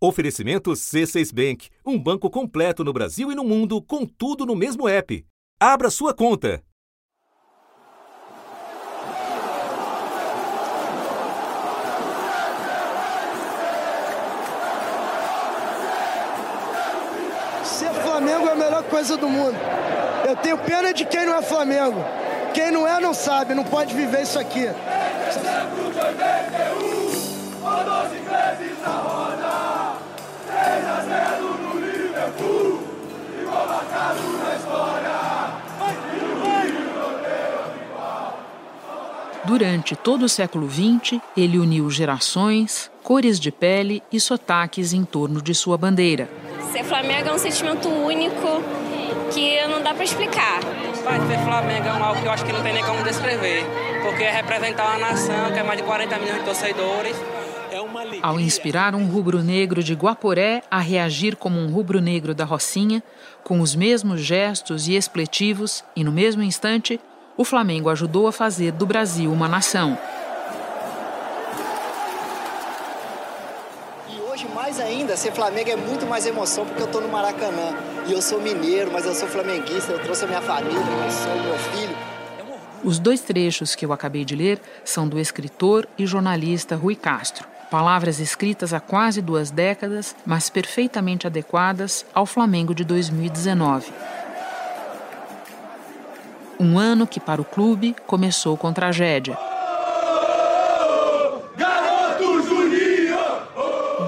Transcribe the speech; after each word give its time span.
Oferecimento 0.00 0.70
C6 0.70 1.34
Bank, 1.34 1.70
um 1.84 1.98
banco 1.98 2.30
completo 2.30 2.84
no 2.84 2.92
Brasil 2.92 3.32
e 3.32 3.34
no 3.34 3.42
mundo, 3.42 3.82
com 3.82 4.06
tudo 4.06 4.46
no 4.46 4.54
mesmo 4.54 4.88
app. 4.88 5.26
Abra 5.58 5.90
sua 5.90 6.14
conta. 6.14 6.62
Ser 17.64 17.92
Flamengo 17.94 18.46
é 18.46 18.52
a 18.52 18.54
melhor 18.54 18.84
coisa 18.84 19.16
do 19.16 19.28
mundo. 19.28 19.56
Eu 20.28 20.36
tenho 20.36 20.58
pena 20.58 20.94
de 20.94 21.04
quem 21.06 21.26
não 21.26 21.34
é 21.34 21.42
Flamengo. 21.42 22.04
Quem 22.54 22.70
não 22.70 22.86
é, 22.86 23.00
não 23.00 23.12
sabe, 23.12 23.52
não 23.52 23.64
pode 23.64 23.92
viver 23.96 24.22
isso 24.22 24.38
aqui. 24.38 24.68
Durante 39.44 39.96
todo 39.96 40.24
o 40.24 40.28
século 40.28 40.68
XX, 40.70 41.20
ele 41.34 41.58
uniu 41.58 41.90
gerações, 41.90 42.90
cores 43.02 43.40
de 43.40 43.50
pele 43.50 44.02
e 44.12 44.20
sotaques 44.20 44.92
em 44.92 45.06
torno 45.06 45.40
de 45.40 45.54
sua 45.54 45.78
bandeira. 45.78 46.28
Ser 46.70 46.84
Flamengo 46.84 47.30
é 47.30 47.32
um 47.32 47.38
sentimento 47.38 47.88
único 47.88 48.62
que 49.32 49.66
não 49.66 49.82
dá 49.82 49.94
para 49.94 50.04
explicar. 50.04 50.60
Ser 50.60 51.38
Flamengo 51.44 51.86
é 51.86 51.90
algo 51.90 52.20
que 52.20 52.26
eu 52.26 52.30
acho 52.30 52.44
que 52.44 52.52
não 52.52 52.62
tem 52.62 52.74
nem 52.74 52.84
como 52.84 53.02
descrever, 53.02 53.64
porque 54.02 54.22
é 54.22 54.30
representar 54.30 54.90
uma 54.90 54.98
nação 54.98 55.50
que 55.50 55.58
é 55.58 55.62
mais 55.62 55.78
de 55.78 55.84
40 55.84 56.18
milhões 56.18 56.38
de 56.40 56.44
torcedores. 56.44 57.16
É 57.70 57.80
uma 57.80 58.02
Ao 58.22 58.40
inspirar 58.40 58.94
um 58.94 59.06
rubro-negro 59.06 59.82
de 59.82 59.94
Guaporé 59.94 60.62
a 60.70 60.78
reagir 60.78 61.36
como 61.36 61.58
um 61.58 61.70
rubro-negro 61.70 62.34
da 62.34 62.44
Rocinha, 62.44 63.02
com 63.44 63.60
os 63.60 63.74
mesmos 63.74 64.20
gestos 64.20 64.88
e 64.88 64.96
expletivos, 64.96 65.84
e 65.94 66.02
no 66.02 66.10
mesmo 66.10 66.42
instante, 66.42 66.98
o 67.36 67.44
Flamengo 67.44 67.90
ajudou 67.90 68.26
a 68.26 68.32
fazer 68.32 68.72
do 68.72 68.86
Brasil 68.86 69.30
uma 69.30 69.48
nação. 69.48 69.98
E 74.08 74.20
hoje, 74.20 74.48
mais 74.54 74.80
ainda, 74.80 75.16
ser 75.16 75.32
Flamengo 75.32 75.70
é 75.70 75.76
muito 75.76 76.06
mais 76.06 76.26
emoção 76.26 76.64
porque 76.64 76.82
eu 76.82 76.86
estou 76.86 77.00
no 77.00 77.08
Maracanã. 77.08 77.76
E 78.06 78.12
eu 78.12 78.22
sou 78.22 78.40
mineiro, 78.40 78.90
mas 78.90 79.04
eu 79.04 79.14
sou 79.14 79.28
flamenguista, 79.28 79.92
eu 79.92 79.98
trouxe 80.02 80.24
a 80.24 80.28
minha 80.28 80.40
família, 80.40 80.78
eu 80.78 81.10
sou 81.10 81.34
meu 81.42 81.58
filho. 81.58 81.96
Os 82.82 82.98
dois 82.98 83.20
trechos 83.20 83.74
que 83.74 83.84
eu 83.84 83.92
acabei 83.92 84.24
de 84.24 84.34
ler 84.34 84.60
são 84.84 85.06
do 85.08 85.18
escritor 85.18 85.86
e 85.98 86.06
jornalista 86.06 86.76
Rui 86.76 86.94
Castro. 86.94 87.57
Palavras 87.70 88.18
escritas 88.18 88.72
há 88.72 88.80
quase 88.80 89.20
duas 89.20 89.50
décadas, 89.50 90.16
mas 90.24 90.48
perfeitamente 90.48 91.26
adequadas 91.26 92.06
ao 92.14 92.24
Flamengo 92.24 92.74
de 92.74 92.82
2019. 92.82 93.92
Um 96.58 96.78
ano 96.78 97.06
que, 97.06 97.20
para 97.20 97.42
o 97.42 97.44
clube, 97.44 97.94
começou 98.06 98.56
com 98.56 98.72
tragédia. 98.72 99.36
Garotos 101.58 102.50
Unidos! 102.50 103.18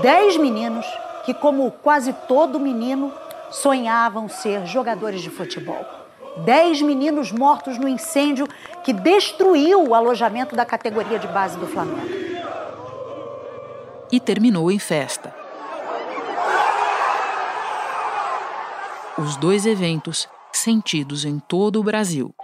Dez 0.01 0.39
meninos 0.39 0.87
que, 1.27 1.35
como 1.35 1.71
quase 1.71 2.15
todo 2.27 2.59
menino, 2.59 3.13
sonhavam 3.51 4.27
ser 4.27 4.65
jogadores 4.65 5.21
de 5.21 5.29
futebol. 5.29 5.85
Dez 6.39 6.81
meninos 6.81 7.31
mortos 7.31 7.77
no 7.77 7.87
incêndio 7.87 8.49
que 8.83 8.95
destruiu 8.95 9.87
o 9.87 9.95
alojamento 9.95 10.57
da 10.57 10.65
categoria 10.65 11.19
de 11.19 11.27
base 11.27 11.59
do 11.59 11.67
Flamengo. 11.67 12.20
E 14.13 14.19
terminou 14.19 14.71
em 14.71 14.79
festa. 14.79 15.35
Os 19.17 19.37
dois 19.37 19.67
eventos 19.67 20.29
sentidos 20.53 21.25
em 21.25 21.39
todo 21.39 21.79
o 21.79 21.83
Brasil. 21.83 22.35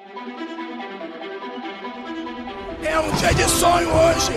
É 2.83 3.01
um 3.01 3.11
dia 3.13 3.35
de 3.35 3.48
sonho 3.48 3.89
hoje. 3.89 4.33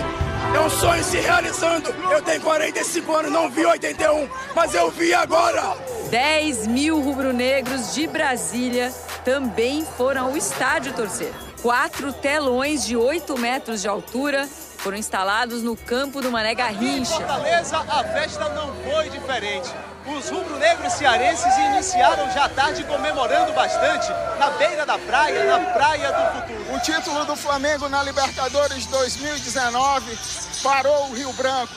É 0.54 0.60
um 0.60 0.70
sonho 0.70 1.04
se 1.04 1.18
realizando. 1.18 1.90
Eu 2.10 2.20
tenho 2.22 2.40
45 2.40 3.14
anos, 3.14 3.30
não 3.30 3.48
vi 3.48 3.64
81, 3.64 4.28
mas 4.54 4.74
eu 4.74 4.90
vi 4.90 5.14
agora. 5.14 5.76
10 6.10 6.66
mil 6.66 7.00
rubro-negros 7.00 7.94
de 7.94 8.08
Brasília 8.08 8.90
também 9.24 9.84
foram 9.84 10.26
ao 10.26 10.36
estádio 10.36 10.92
torcer. 10.94 11.32
Quatro 11.62 12.10
telões 12.10 12.86
de 12.86 12.96
8 12.96 13.38
metros 13.38 13.82
de 13.82 13.88
altura 13.88 14.48
foram 14.78 14.96
instalados 14.96 15.62
no 15.62 15.76
campo 15.76 16.22
do 16.22 16.30
Mané 16.30 16.54
Garrincha. 16.54 17.12
Em 17.12 17.18
Fortaleza, 17.18 17.76
a 17.76 18.02
festa 18.02 18.48
não 18.48 18.74
foi 18.76 19.10
diferente. 19.10 19.68
Os 20.06 20.30
rubro-negros 20.30 20.94
cearenses 20.94 21.54
iniciaram 21.58 22.30
já 22.30 22.48
tarde 22.48 22.82
comemorando 22.84 23.52
bastante 23.52 24.08
na 24.38 24.50
beira 24.52 24.86
da 24.86 24.98
praia, 24.98 25.44
na 25.44 25.70
Praia 25.72 26.10
do 26.10 26.40
Futuro. 26.40 26.74
O 26.74 26.80
título 26.80 27.24
do 27.26 27.36
Flamengo 27.36 27.90
na 27.90 28.02
Libertadores 28.02 28.86
2019 28.86 30.18
parou 30.62 31.10
o 31.10 31.14
Rio 31.14 31.32
Branco. 31.34 31.74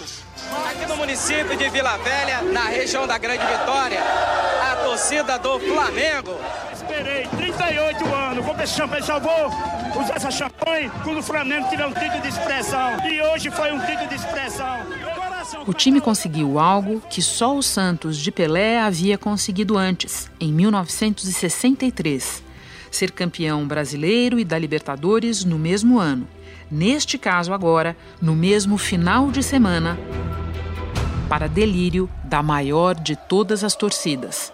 Aqui 0.69 0.85
no 0.85 0.95
município 0.95 1.57
de 1.57 1.69
Vila 1.69 1.97
Velha, 1.97 2.41
na 2.41 2.65
região 2.65 3.05
da 3.05 3.17
Grande 3.17 3.45
Vitória, 3.45 4.01
a 4.71 4.75
torcida 4.77 5.37
do 5.37 5.59
Flamengo. 5.59 6.39
Esperei 6.83 7.25
38 7.27 8.05
anos, 8.13 8.45
comprei 8.45 8.67
champanhe, 8.67 9.03
só 9.03 9.17
vou 9.17 9.47
usar 10.01 10.15
essa 10.17 10.29
champanhe 10.29 10.91
quando 11.01 11.19
o 11.19 11.23
Flamengo 11.23 11.69
tiver 11.69 11.85
um 11.85 11.93
título 11.93 12.21
de 12.21 12.27
expressão. 12.27 13.07
E 13.07 13.21
hoje 13.21 13.49
foi 13.49 13.71
um 13.71 13.79
título 13.79 14.09
de 14.09 14.15
expressão. 14.15 14.79
O 15.65 15.73
time 15.73 16.01
conseguiu 16.01 16.59
algo 16.59 17.01
que 17.09 17.21
só 17.21 17.55
o 17.55 17.63
Santos 17.63 18.17
de 18.17 18.33
Pelé 18.33 18.81
havia 18.81 19.17
conseguido 19.17 19.77
antes, 19.77 20.29
em 20.41 20.51
1963. 20.51 22.43
Ser 22.91 23.11
campeão 23.11 23.65
brasileiro 23.65 24.37
e 24.37 24.43
da 24.43 24.59
Libertadores 24.59 25.45
no 25.45 25.57
mesmo 25.57 25.99
ano. 25.99 26.27
Neste 26.69 27.17
caso, 27.17 27.53
agora, 27.53 27.95
no 28.21 28.35
mesmo 28.35 28.77
final 28.77 29.31
de 29.31 29.41
semana, 29.41 29.97
para 31.29 31.47
delírio 31.47 32.09
da 32.25 32.43
maior 32.43 32.93
de 32.93 33.15
todas 33.15 33.63
as 33.63 33.73
torcidas. 33.73 34.51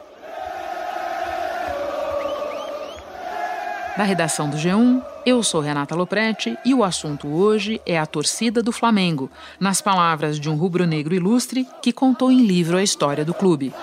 Da 3.97 4.03
redação 4.03 4.49
do 4.49 4.55
G1, 4.55 5.03
eu 5.25 5.43
sou 5.43 5.59
Renata 5.59 5.93
Loprete 5.93 6.57
e 6.63 6.73
o 6.73 6.83
assunto 6.83 7.27
hoje 7.27 7.81
é 7.85 7.99
a 7.99 8.05
torcida 8.05 8.63
do 8.63 8.71
Flamengo, 8.71 9.29
nas 9.59 9.81
palavras 9.81 10.39
de 10.39 10.49
um 10.49 10.55
rubro-negro 10.55 11.13
ilustre 11.13 11.67
que 11.81 11.91
contou 11.91 12.31
em 12.31 12.45
livro 12.45 12.77
a 12.77 12.83
história 12.83 13.25
do 13.25 13.33
clube. 13.33 13.73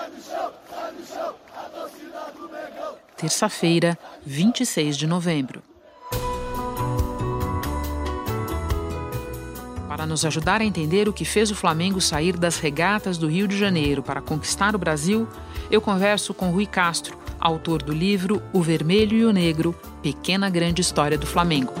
Terça-feira, 3.15 3.97
26 4.25 4.97
de 4.97 5.05
novembro. 5.07 5.61
Para 9.87 10.05
nos 10.05 10.25
ajudar 10.25 10.61
a 10.61 10.65
entender 10.65 11.07
o 11.07 11.13
que 11.13 11.25
fez 11.25 11.49
o 11.49 11.55
Flamengo 11.55 11.99
sair 11.99 12.37
das 12.37 12.59
regatas 12.59 13.17
do 13.17 13.27
Rio 13.27 13.47
de 13.47 13.57
Janeiro 13.57 14.03
para 14.03 14.21
conquistar 14.21 14.75
o 14.75 14.79
Brasil, 14.79 15.27
eu 15.71 15.81
converso 15.81 16.33
com 16.33 16.51
Rui 16.51 16.65
Castro, 16.67 17.17
autor 17.39 17.81
do 17.81 17.93
livro 17.93 18.41
O 18.53 18.61
Vermelho 18.61 19.17
e 19.17 19.25
o 19.25 19.31
Negro 19.31 19.75
Pequena 20.01 20.49
Grande 20.49 20.81
História 20.81 21.17
do 21.17 21.25
Flamengo. 21.25 21.73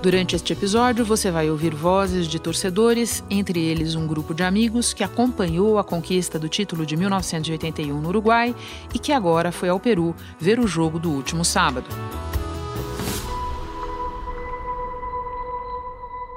Durante 0.00 0.36
este 0.36 0.52
episódio, 0.52 1.04
você 1.04 1.28
vai 1.28 1.50
ouvir 1.50 1.74
vozes 1.74 2.28
de 2.28 2.38
torcedores, 2.38 3.24
entre 3.28 3.60
eles 3.60 3.96
um 3.96 4.06
grupo 4.06 4.32
de 4.32 4.44
amigos 4.44 4.92
que 4.92 5.02
acompanhou 5.02 5.76
a 5.76 5.82
conquista 5.82 6.38
do 6.38 6.48
título 6.48 6.86
de 6.86 6.96
1981 6.96 8.00
no 8.00 8.08
Uruguai 8.08 8.54
e 8.94 8.98
que 8.98 9.12
agora 9.12 9.50
foi 9.50 9.68
ao 9.68 9.80
Peru 9.80 10.14
ver 10.38 10.60
o 10.60 10.68
jogo 10.68 11.00
do 11.00 11.10
último 11.10 11.44
sábado. 11.44 11.88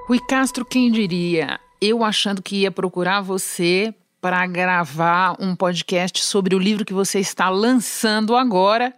Rui 0.08 0.20
Castro, 0.28 0.66
quem 0.66 0.92
diria? 0.92 1.60
Eu 1.80 2.04
achando 2.04 2.42
que 2.42 2.58
ia 2.58 2.72
procurar 2.72 3.22
você 3.22 3.94
para 4.22 4.46
gravar 4.46 5.36
um 5.40 5.56
podcast 5.56 6.24
sobre 6.24 6.56
o 6.56 6.60
livro 6.60 6.86
que 6.86 6.94
você 6.94 7.20
está 7.20 7.50
lançando 7.50 8.36
agora 8.36 8.94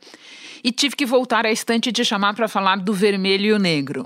e 0.62 0.70
tive 0.70 0.98
que 0.98 1.06
voltar 1.06 1.46
à 1.46 1.52
estante 1.52 1.90
e 1.90 1.94
te 1.94 2.04
chamar 2.04 2.36
para 2.36 2.50
falar 2.50 2.78
do 2.78 2.94
vermelho 2.94 3.46
e 3.46 3.54
o 3.54 3.60
negro. 3.60 4.06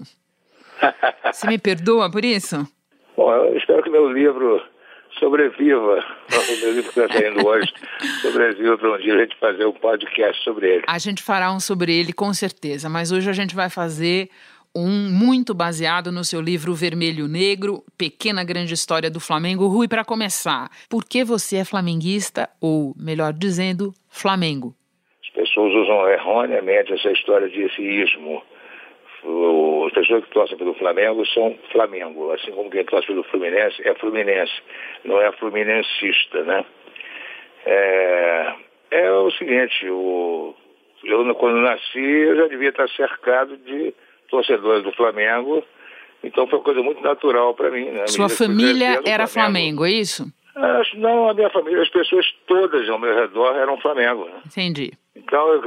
Você 1.26 1.48
me 1.48 1.58
perdoa 1.58 2.12
por 2.12 2.24
isso? 2.24 2.68
Bom, 3.18 3.32
eu 3.32 3.58
espero 3.58 3.82
que 3.82 3.90
meu 3.90 4.14
livro 4.14 4.62
sobreviva, 5.20 6.06
o 6.30 6.62
meu 6.62 6.74
livro 6.74 6.92
que 6.92 7.00
está 7.00 7.12
saindo 7.12 7.48
hoje, 7.48 7.74
sobreviva 8.22 8.78
para 8.78 8.94
um 8.94 8.98
dia 9.00 9.16
a 9.16 9.18
gente 9.18 9.36
fazer 9.40 9.66
um 9.66 9.74
podcast 9.74 10.44
sobre 10.44 10.70
ele. 10.70 10.84
A 10.88 11.00
gente 11.00 11.24
fará 11.24 11.52
um 11.52 11.60
sobre 11.60 11.98
ele 12.00 12.14
com 12.14 12.32
certeza, 12.32 12.88
mas 12.88 13.12
hoje 13.12 13.28
a 13.28 13.34
gente 13.34 13.56
vai 13.56 13.72
fazer 13.72 14.30
um 14.76 15.10
muito 15.10 15.54
baseado 15.54 16.12
no 16.12 16.24
seu 16.24 16.40
livro 16.40 16.74
Vermelho 16.74 17.28
Negro, 17.28 17.84
Pequena 17.98 18.44
Grande 18.44 18.74
História 18.74 19.10
do 19.10 19.20
Flamengo. 19.20 19.68
Rui, 19.68 19.88
para 19.88 20.06
começar, 20.06 20.70
por 20.90 21.04
que 21.04 21.24
você 21.24 21.58
é 21.58 21.66
flamenguista, 21.66 22.50
ou 22.62 22.94
melhor 22.98 23.34
dizendo, 23.34 23.94
Flamengo? 24.10 24.74
As 25.24 25.30
pessoas 25.32 25.74
usam 25.74 26.10
erroneamente 26.10 26.94
essa 26.94 27.12
história 27.12 27.50
de 27.50 27.64
ismo. 27.64 28.44
as 29.88 29.94
pessoas 29.94 30.24
que 30.26 30.32
torcem 30.32 30.58
pelo 30.58 30.74
Flamengo 30.76 31.26
são 31.28 31.58
Flamengo, 31.72 32.32
assim 32.32 32.52
como 32.52 32.70
quem 32.70 32.86
torce 32.86 33.08
pelo 33.08 33.24
Fluminense 33.24 33.82
é 33.88 33.94
Fluminense, 33.96 34.54
não 35.04 35.20
é 35.20 35.32
fluminensista, 35.34 36.44
né? 36.44 36.66
É, 37.66 38.54
é 38.92 39.12
o 39.12 39.30
seguinte, 39.32 39.90
o, 39.90 40.56
eu 41.04 41.36
quando 41.36 41.58
nasci 41.58 42.00
eu 42.00 42.36
já 42.36 42.48
devia 42.48 42.70
estar 42.70 42.88
cercado 42.90 43.58
de 43.58 43.94
torcedores 44.30 44.84
do 44.84 44.92
Flamengo, 44.94 45.64
então 46.24 46.48
foi 46.48 46.60
uma 46.60 46.66
coisa 46.66 46.82
muito 46.82 47.02
natural 47.02 47.54
para 47.54 47.70
mim. 47.72 47.86
Né? 47.86 48.08
Sua 48.08 48.30
família 48.30 49.02
era 49.06 49.28
Flamengo. 49.28 49.80
Flamengo, 49.80 49.86
é 49.86 49.92
isso? 49.92 50.26
Não, 50.96 51.30
a 51.30 51.34
minha 51.34 51.50
família, 51.50 51.82
as 51.82 51.90
pessoas 51.90 52.26
todas 52.48 52.90
ao 52.90 52.98
meu 52.98 53.14
redor 53.14 53.56
eram 53.56 53.80
Flamengo. 53.80 54.26
Né? 54.26 54.42
Entendi. 54.48 54.92
Então, 55.16 55.62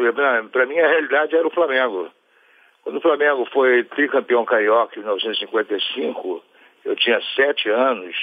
para 0.51 0.67
mim, 0.67 0.79
a 0.79 0.89
realidade 0.89 1.37
era 1.37 1.47
o 1.47 1.51
Flamengo. 1.51 2.09
Quando 2.83 2.97
o 2.97 3.01
Flamengo 3.01 3.47
foi 3.53 3.85
tricampeão 3.85 4.45
carioca 4.45 4.97
em 4.97 5.03
1955, 5.03 6.43
eu 6.85 6.97
tinha 6.97 7.21
sete 7.37 7.69
anos 7.69 8.17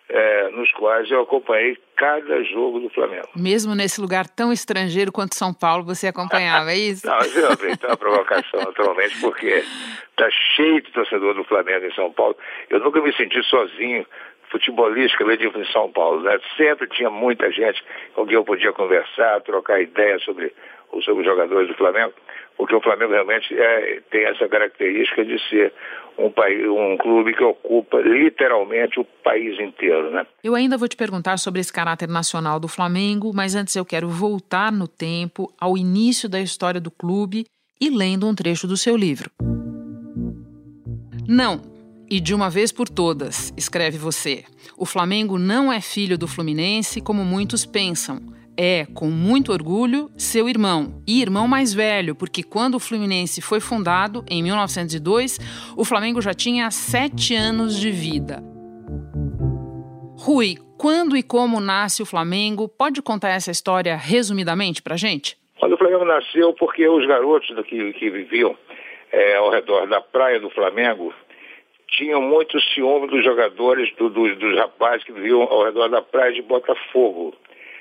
é, 0.09 0.49
nos 0.51 0.71
quais 0.71 1.09
eu 1.11 1.21
acompanhei 1.21 1.77
cada 1.95 2.43
jogo 2.43 2.79
do 2.79 2.89
Flamengo. 2.89 3.27
Mesmo 3.35 3.75
nesse 3.75 3.99
lugar 3.99 4.27
tão 4.27 4.53
estrangeiro 4.53 5.11
quanto 5.11 5.35
São 5.35 5.53
Paulo, 5.53 5.83
você 5.83 6.07
acompanhava, 6.07 6.71
é 6.71 6.77
isso? 6.77 7.05
Não, 7.07 7.19
eu 7.19 7.51
aproveitei 7.51 7.89
a 7.89 7.97
provocação, 7.97 8.59
naturalmente, 8.59 9.19
porque 9.19 9.63
está 10.11 10.29
cheio 10.55 10.81
de 10.81 10.91
torcedor 10.91 11.33
do 11.33 11.43
Flamengo 11.43 11.85
em 11.85 11.93
São 11.93 12.11
Paulo. 12.11 12.37
Eu 12.69 12.79
nunca 12.79 13.01
me 13.01 13.13
senti 13.13 13.41
sozinho 13.43 14.05
futebolística 14.49 15.23
em 15.23 15.71
São 15.71 15.91
Paulo. 15.91 16.21
Né? 16.21 16.39
Sempre 16.55 16.87
tinha 16.87 17.09
muita 17.09 17.51
gente 17.51 17.83
com 18.13 18.25
quem 18.25 18.35
eu 18.35 18.45
podia 18.45 18.71
conversar, 18.71 19.41
trocar 19.41 19.81
ideias 19.81 20.23
sobre, 20.23 20.53
sobre 21.03 21.21
os 21.21 21.25
jogadores 21.25 21.67
do 21.67 21.75
Flamengo, 21.75 22.13
porque 22.55 22.75
o 22.75 22.81
Flamengo 22.81 23.11
realmente 23.11 23.57
é, 23.57 24.01
tem 24.09 24.25
essa 24.25 24.47
característica 24.47 25.23
de 25.25 25.39
ser 25.49 25.73
um, 26.17 26.31
país, 26.31 26.65
um 26.67 26.97
clube 26.97 27.33
que 27.33 27.43
ocupa 27.43 27.99
literalmente 27.99 28.99
o 28.99 29.05
país 29.23 29.59
inteiro. 29.59 30.11
Né? 30.11 30.25
Eu 30.43 30.55
ainda 30.55 30.77
vou 30.77 30.87
te 30.87 30.95
perguntar 30.95 31.37
sobre 31.37 31.61
esse 31.61 31.71
caráter 31.71 32.09
nacional 32.09 32.59
do 32.59 32.67
Flamengo, 32.67 33.31
mas 33.33 33.55
antes 33.55 33.75
eu 33.75 33.85
quero 33.85 34.09
voltar 34.09 34.71
no 34.71 34.87
tempo 34.87 35.51
ao 35.59 35.77
início 35.77 36.27
da 36.27 36.39
história 36.39 36.81
do 36.81 36.91
clube 36.91 37.45
e 37.79 37.89
lendo 37.89 38.27
um 38.27 38.33
trecho 38.33 38.67
do 38.67 38.75
seu 38.75 38.97
livro. 38.97 39.29
Não, 41.27 41.61
e 42.09 42.19
de 42.19 42.33
uma 42.33 42.49
vez 42.49 42.71
por 42.71 42.87
todas, 42.87 43.53
escreve 43.57 43.97
você, 43.97 44.45
o 44.77 44.85
Flamengo 44.85 45.37
não 45.37 45.71
é 45.71 45.81
filho 45.81 46.17
do 46.17 46.27
Fluminense 46.27 47.01
como 47.01 47.25
muitos 47.25 47.65
pensam. 47.65 48.36
É, 48.59 48.87
com 48.95 49.05
muito 49.05 49.51
orgulho, 49.51 50.09
seu 50.17 50.49
irmão 50.49 51.03
e 51.07 51.21
irmão 51.21 51.47
mais 51.47 51.73
velho, 51.73 52.15
porque 52.15 52.41
quando 52.41 52.75
o 52.75 52.79
Fluminense 52.79 53.39
foi 53.39 53.59
fundado, 53.59 54.25
em 54.27 54.41
1902, 54.41 55.37
o 55.77 55.85
Flamengo 55.85 56.19
já 56.21 56.33
tinha 56.33 56.71
sete 56.71 57.35
anos 57.35 57.79
de 57.79 57.91
vida. 57.91 58.43
Rui, 60.17 60.55
quando 60.77 61.15
e 61.15 61.21
como 61.21 61.59
nasce 61.59 62.01
o 62.01 62.05
Flamengo? 62.05 62.67
Pode 62.67 63.01
contar 63.01 63.29
essa 63.29 63.51
história 63.51 63.95
resumidamente 63.95 64.81
para 64.81 64.97
gente? 64.97 65.37
Quando 65.59 65.73
o 65.73 65.77
Flamengo 65.77 66.05
nasceu, 66.05 66.53
porque 66.53 66.87
os 66.87 67.05
garotos 67.05 67.49
que, 67.65 67.93
que 67.93 68.09
viviam 68.09 68.57
é, 69.11 69.35
ao 69.35 69.49
redor 69.49 69.87
da 69.87 70.01
praia 70.01 70.39
do 70.39 70.49
Flamengo 70.49 71.13
tinham 71.89 72.21
muito 72.21 72.59
ciúme 72.61 73.07
dos 73.07 73.23
jogadores, 73.23 73.93
do, 73.95 74.09
do, 74.09 74.35
dos 74.35 74.57
rapazes 74.57 75.03
que 75.03 75.11
viviam 75.11 75.43
ao 75.43 75.63
redor 75.63 75.87
da 75.87 76.01
praia 76.01 76.33
de 76.33 76.41
Botafogo, 76.41 77.33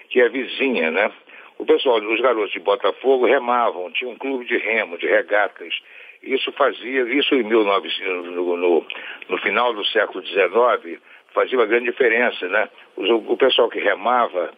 que 0.08 0.20
é 0.20 0.28
vizinha, 0.28 0.90
né? 0.90 1.10
O 1.58 1.64
pessoal, 1.64 1.98
os 1.98 2.20
garotos 2.20 2.52
de 2.52 2.60
Botafogo 2.60 3.26
remavam, 3.26 3.90
tinha 3.92 4.10
um 4.10 4.16
clube 4.16 4.44
de 4.44 4.58
remo, 4.58 4.98
de 4.98 5.06
regatas. 5.06 5.74
Isso 6.22 6.52
fazia, 6.52 7.02
isso 7.02 7.34
em 7.34 7.42
1900, 7.42 8.32
no, 8.32 8.56
no, 8.56 8.86
no 9.28 9.38
final 9.38 9.72
do 9.72 9.84
século 9.86 10.24
XIX, 10.24 11.00
fazia 11.32 11.58
uma 11.58 11.66
grande 11.66 11.86
diferença, 11.86 12.46
né? 12.48 12.68
O, 12.96 13.36
pessoal 13.36 13.68
que 13.68 13.78
remava 13.78 14.52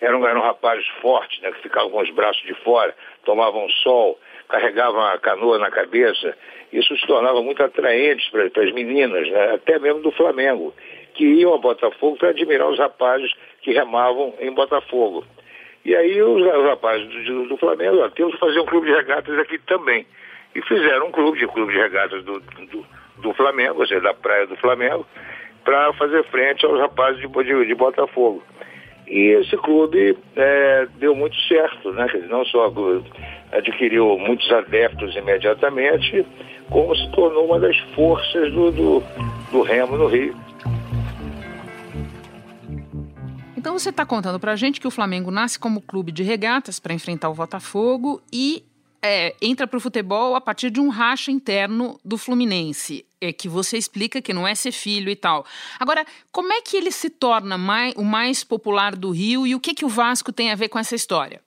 eram, 0.00 0.26
eram 0.26 0.40
rapazes 0.40 0.86
fortes, 1.00 1.40
né? 1.40 1.50
Que 1.52 1.62
ficavam 1.62 1.90
com 1.90 2.00
os 2.00 2.10
braços 2.10 2.42
de 2.42 2.54
fora, 2.62 2.94
tomavam 3.24 3.68
sol, 3.68 4.18
carregavam 4.48 5.00
a 5.00 5.18
canoa 5.18 5.58
na 5.58 5.70
cabeça 5.70 6.36
isso 6.72 6.96
se 6.96 7.06
tornava 7.06 7.42
muito 7.42 7.62
atraente 7.62 8.30
para, 8.30 8.44
as 8.44 8.72
meninas, 8.72 9.28
né? 9.28 9.54
até 9.54 9.78
mesmo 9.78 10.02
do 10.02 10.12
Flamengo, 10.12 10.72
que 11.20 11.26
iam 11.26 11.52
a 11.52 11.58
Botafogo 11.58 12.16
para 12.16 12.30
admirar 12.30 12.66
os 12.70 12.78
rapazes 12.78 13.30
que 13.60 13.72
remavam 13.72 14.32
em 14.40 14.50
Botafogo. 14.54 15.22
E 15.84 15.94
aí 15.94 16.22
os, 16.22 16.40
os 16.40 16.64
rapazes 16.64 17.06
do, 17.26 17.46
do 17.46 17.58
Flamengo, 17.58 18.08
temos 18.12 18.32
que 18.32 18.40
fazer 18.40 18.58
um 18.58 18.64
clube 18.64 18.86
de 18.86 18.94
regatas 18.94 19.38
aqui 19.38 19.58
também. 19.66 20.06
E 20.54 20.62
fizeram 20.62 21.08
um 21.08 21.10
clube 21.10 21.38
de 21.38 21.46
clube 21.46 21.74
de 21.74 21.78
regatas 21.78 22.24
do, 22.24 22.40
do, 22.40 22.86
do 23.18 23.34
Flamengo, 23.34 23.80
ou 23.80 23.86
seja, 23.86 24.00
da 24.00 24.14
praia 24.14 24.46
do 24.46 24.56
Flamengo, 24.56 25.06
para 25.62 25.92
fazer 25.92 26.24
frente 26.24 26.64
aos 26.64 26.80
rapazes 26.80 27.20
de, 27.20 27.28
de, 27.28 27.66
de 27.66 27.74
Botafogo. 27.74 28.42
E 29.06 29.36
esse 29.42 29.58
clube 29.58 30.16
é, 30.36 30.86
deu 30.96 31.14
muito 31.14 31.38
certo, 31.42 31.92
né? 31.92 32.06
Não 32.30 32.46
só 32.46 32.72
adquiriu 33.52 34.16
muitos 34.18 34.50
adeptos 34.50 35.14
imediatamente, 35.14 36.24
como 36.70 36.96
se 36.96 37.10
tornou 37.10 37.44
uma 37.44 37.60
das 37.60 37.76
forças 37.94 38.50
do, 38.52 38.70
do, 38.70 39.02
do 39.52 39.60
remo 39.60 39.98
no 39.98 40.06
Rio. 40.06 40.34
Então 43.60 43.78
você 43.78 43.90
está 43.90 44.06
contando 44.06 44.40
para 44.40 44.52
a 44.52 44.56
gente 44.56 44.80
que 44.80 44.86
o 44.86 44.90
Flamengo 44.90 45.30
nasce 45.30 45.58
como 45.58 45.82
clube 45.82 46.10
de 46.10 46.22
regatas 46.22 46.80
para 46.80 46.94
enfrentar 46.94 47.28
o 47.28 47.34
Botafogo 47.34 48.22
e 48.32 48.64
é, 49.04 49.34
entra 49.42 49.66
para 49.66 49.76
o 49.76 49.80
futebol 49.80 50.34
a 50.34 50.40
partir 50.40 50.70
de 50.70 50.80
um 50.80 50.88
racha 50.88 51.30
interno 51.30 52.00
do 52.02 52.16
Fluminense, 52.16 53.04
é, 53.20 53.34
que 53.34 53.50
você 53.50 53.76
explica 53.76 54.22
que 54.22 54.32
não 54.32 54.48
é 54.48 54.54
ser 54.54 54.72
filho 54.72 55.10
e 55.10 55.14
tal. 55.14 55.44
Agora, 55.78 56.06
como 56.32 56.54
é 56.54 56.62
que 56.62 56.74
ele 56.74 56.90
se 56.90 57.10
torna 57.10 57.58
mais, 57.58 57.94
o 57.96 58.02
mais 58.02 58.42
popular 58.42 58.96
do 58.96 59.10
Rio 59.10 59.46
e 59.46 59.54
o 59.54 59.60
que, 59.60 59.74
que 59.74 59.84
o 59.84 59.90
Vasco 59.90 60.32
tem 60.32 60.50
a 60.50 60.56
ver 60.56 60.70
com 60.70 60.78
essa 60.78 60.94
história? 60.94 61.42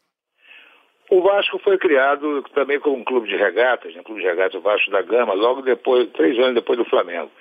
O 1.10 1.20
Vasco 1.24 1.58
foi 1.64 1.80
criado 1.80 2.44
também 2.54 2.80
como 2.80 2.98
um 2.98 3.04
clube 3.04 3.28
de 3.28 3.36
regatas, 3.36 3.92
né? 3.96 4.04
clube 4.04 4.22
de 4.22 4.28
regatas 4.28 4.62
Vasco 4.62 4.92
da 4.92 5.02
Gama, 5.02 5.34
logo 5.34 5.64
depois, 5.64 6.08
três 6.12 6.38
anos 6.38 6.54
depois 6.54 6.78
do 6.78 6.86
Flamengo, 6.86 7.32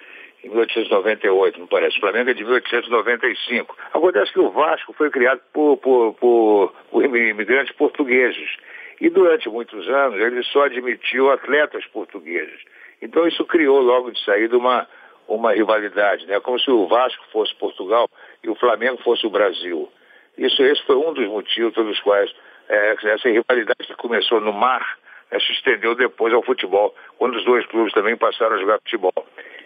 em 0.44 0.48
1898, 0.48 1.60
não 1.60 1.66
parece. 1.66 1.96
O 1.96 2.00
Flamengo 2.00 2.30
é 2.30 2.34
de 2.34 2.44
1895. 2.44 3.76
Acontece 3.92 4.32
que 4.32 4.40
o 4.40 4.50
Vasco 4.50 4.92
foi 4.92 5.10
criado 5.10 5.40
por, 5.52 5.76
por, 5.76 6.14
por, 6.14 6.74
por 6.90 7.04
imigrantes 7.04 7.74
portugueses. 7.76 8.56
E 9.00 9.08
durante 9.08 9.48
muitos 9.48 9.88
anos 9.88 10.20
ele 10.20 10.42
só 10.44 10.64
admitiu 10.64 11.30
atletas 11.30 11.84
portugueses. 11.86 12.60
Então 13.00 13.26
isso 13.26 13.44
criou 13.44 13.80
logo 13.80 14.10
de 14.10 14.24
saída 14.24 14.56
uma, 14.56 14.86
uma 15.28 15.52
rivalidade, 15.52 16.26
né? 16.26 16.38
como 16.40 16.58
se 16.58 16.70
o 16.70 16.86
Vasco 16.86 17.24
fosse 17.32 17.54
Portugal 17.56 18.08
e 18.42 18.48
o 18.48 18.54
Flamengo 18.54 18.98
fosse 19.02 19.26
o 19.26 19.30
Brasil. 19.30 19.88
Isso, 20.36 20.62
esse 20.62 20.82
foi 20.84 20.96
um 20.96 21.12
dos 21.12 21.26
motivos 21.28 21.74
pelos 21.74 22.00
quais 22.00 22.32
é, 22.68 22.92
essa 22.92 23.28
rivalidade 23.28 23.86
que 23.86 23.94
começou 23.94 24.40
no 24.40 24.52
mar 24.52 24.98
se 25.40 25.52
estendeu 25.52 25.94
depois 25.94 26.32
ao 26.32 26.42
futebol, 26.42 26.94
quando 27.18 27.36
os 27.36 27.44
dois 27.44 27.64
clubes 27.66 27.92
também 27.92 28.16
passaram 28.16 28.56
a 28.56 28.60
jogar 28.60 28.78
futebol. 28.80 29.12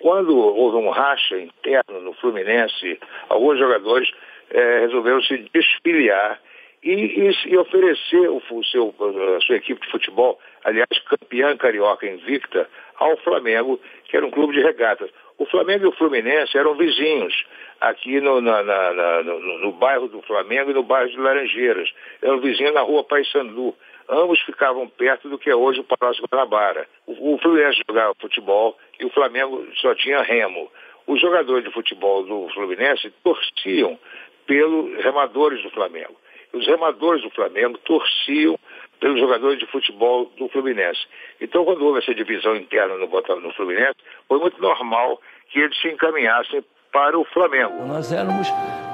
Quando 0.00 0.36
houve 0.36 0.76
um 0.76 0.90
racha 0.90 1.38
interno 1.38 2.00
no 2.00 2.12
Fluminense, 2.14 2.98
alguns 3.28 3.58
jogadores 3.58 4.10
é, 4.50 4.80
resolveram 4.80 5.22
se 5.22 5.38
desfiliar 5.52 6.40
e, 6.82 6.92
e, 6.92 7.52
e 7.52 7.56
oferecer 7.56 8.28
o, 8.28 8.42
o 8.50 8.64
seu, 8.64 8.94
a 9.36 9.40
sua 9.40 9.56
equipe 9.56 9.80
de 9.80 9.90
futebol, 9.90 10.38
aliás, 10.64 10.88
campeã 11.08 11.56
carioca 11.56 12.06
invicta, 12.06 12.68
ao 12.98 13.16
Flamengo, 13.18 13.80
que 14.04 14.16
era 14.16 14.26
um 14.26 14.30
clube 14.30 14.54
de 14.54 14.62
regatas. 14.62 15.10
O 15.38 15.44
Flamengo 15.46 15.84
e 15.84 15.88
o 15.88 15.92
Fluminense 15.92 16.56
eram 16.56 16.74
vizinhos 16.74 17.44
aqui 17.80 18.20
no, 18.20 18.40
na, 18.40 18.62
na, 18.62 18.92
na, 18.92 19.22
no, 19.22 19.58
no, 19.58 19.72
bairro 19.72 20.08
do 20.08 20.22
Flamengo 20.22 20.70
e 20.70 20.74
no 20.74 20.82
bairro 20.82 21.10
de 21.10 21.18
Laranjeiras. 21.18 21.92
Eram 22.22 22.40
vizinhos 22.40 22.72
na 22.72 22.80
rua 22.80 23.04
Paissandu. 23.04 23.74
Ambos 24.08 24.40
ficavam 24.42 24.88
perto 24.88 25.28
do 25.28 25.38
que 25.38 25.50
é 25.50 25.54
hoje 25.54 25.80
o 25.80 25.84
Palácio 25.84 26.24
Guanabara. 26.30 26.86
O, 27.06 27.34
o 27.34 27.38
Fluminense 27.38 27.82
jogava 27.88 28.14
futebol 28.20 28.76
e 29.00 29.04
o 29.04 29.10
Flamengo 29.10 29.66
só 29.80 29.94
tinha 29.94 30.22
remo. 30.22 30.70
Os 31.06 31.20
jogadores 31.20 31.64
de 31.64 31.72
futebol 31.72 32.24
do 32.24 32.48
Fluminense 32.52 33.12
torciam 33.22 33.98
pelos 34.46 35.02
remadores 35.02 35.62
do 35.62 35.70
Flamengo. 35.70 36.14
Os 36.52 36.66
remadores 36.66 37.22
do 37.22 37.30
Flamengo 37.30 37.78
torciam 37.78 38.58
pelos 39.00 39.20
jogadores 39.20 39.58
de 39.58 39.66
futebol 39.66 40.26
do 40.38 40.48
Fluminense. 40.48 41.00
Então, 41.40 41.64
quando 41.64 41.84
houve 41.84 41.98
essa 41.98 42.14
divisão 42.14 42.56
interna 42.56 42.96
no, 42.96 43.06
no 43.06 43.52
Fluminense, 43.52 43.96
foi 44.26 44.38
muito 44.38 44.60
normal 44.60 45.20
que 45.50 45.60
eles 45.60 45.78
se 45.80 45.88
encaminhassem 45.88 46.64
para 46.92 47.18
o 47.18 47.24
Flamengo. 47.24 47.84
Nós 47.86 48.10
éramos 48.12 48.48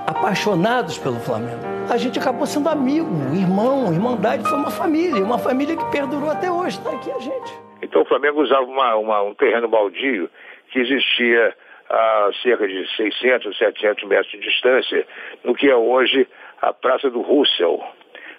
apaixonados 0.06 0.98
pelo 0.98 1.16
Flamengo. 1.20 1.60
A 1.90 1.96
gente 1.96 2.18
acabou 2.18 2.46
sendo 2.46 2.68
amigo, 2.68 3.08
irmão, 3.34 3.92
irmandade, 3.92 4.48
foi 4.48 4.58
uma 4.58 4.70
família, 4.70 5.22
uma 5.22 5.38
família 5.38 5.76
que 5.76 5.84
perdurou 5.90 6.30
até 6.30 6.50
hoje, 6.50 6.78
está 6.78 6.90
aqui 6.90 7.10
a 7.10 7.18
gente. 7.18 7.52
Então 7.82 8.02
o 8.02 8.04
Flamengo 8.04 8.42
usava 8.42 8.64
uma, 8.64 8.94
uma, 8.96 9.22
um 9.22 9.34
terreno 9.34 9.68
baldio 9.68 10.30
que 10.70 10.78
existia 10.78 11.54
a 11.90 12.30
cerca 12.42 12.66
de 12.66 12.86
600, 12.96 13.58
700 13.58 14.08
metros 14.08 14.30
de 14.30 14.40
distância, 14.40 15.06
no 15.44 15.54
que 15.54 15.68
é 15.68 15.76
hoje 15.76 16.26
a 16.60 16.72
Praça 16.72 17.10
do 17.10 17.20
Russell, 17.20 17.82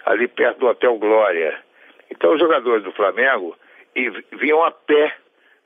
ali 0.06 0.28
perto 0.28 0.60
do 0.60 0.68
Hotel 0.68 0.98
Glória. 0.98 1.60
Então 2.10 2.34
os 2.34 2.40
jogadores 2.40 2.84
do 2.84 2.92
Flamengo 2.94 3.56
vinham 4.32 4.64
a 4.64 4.72
pé 4.72 5.14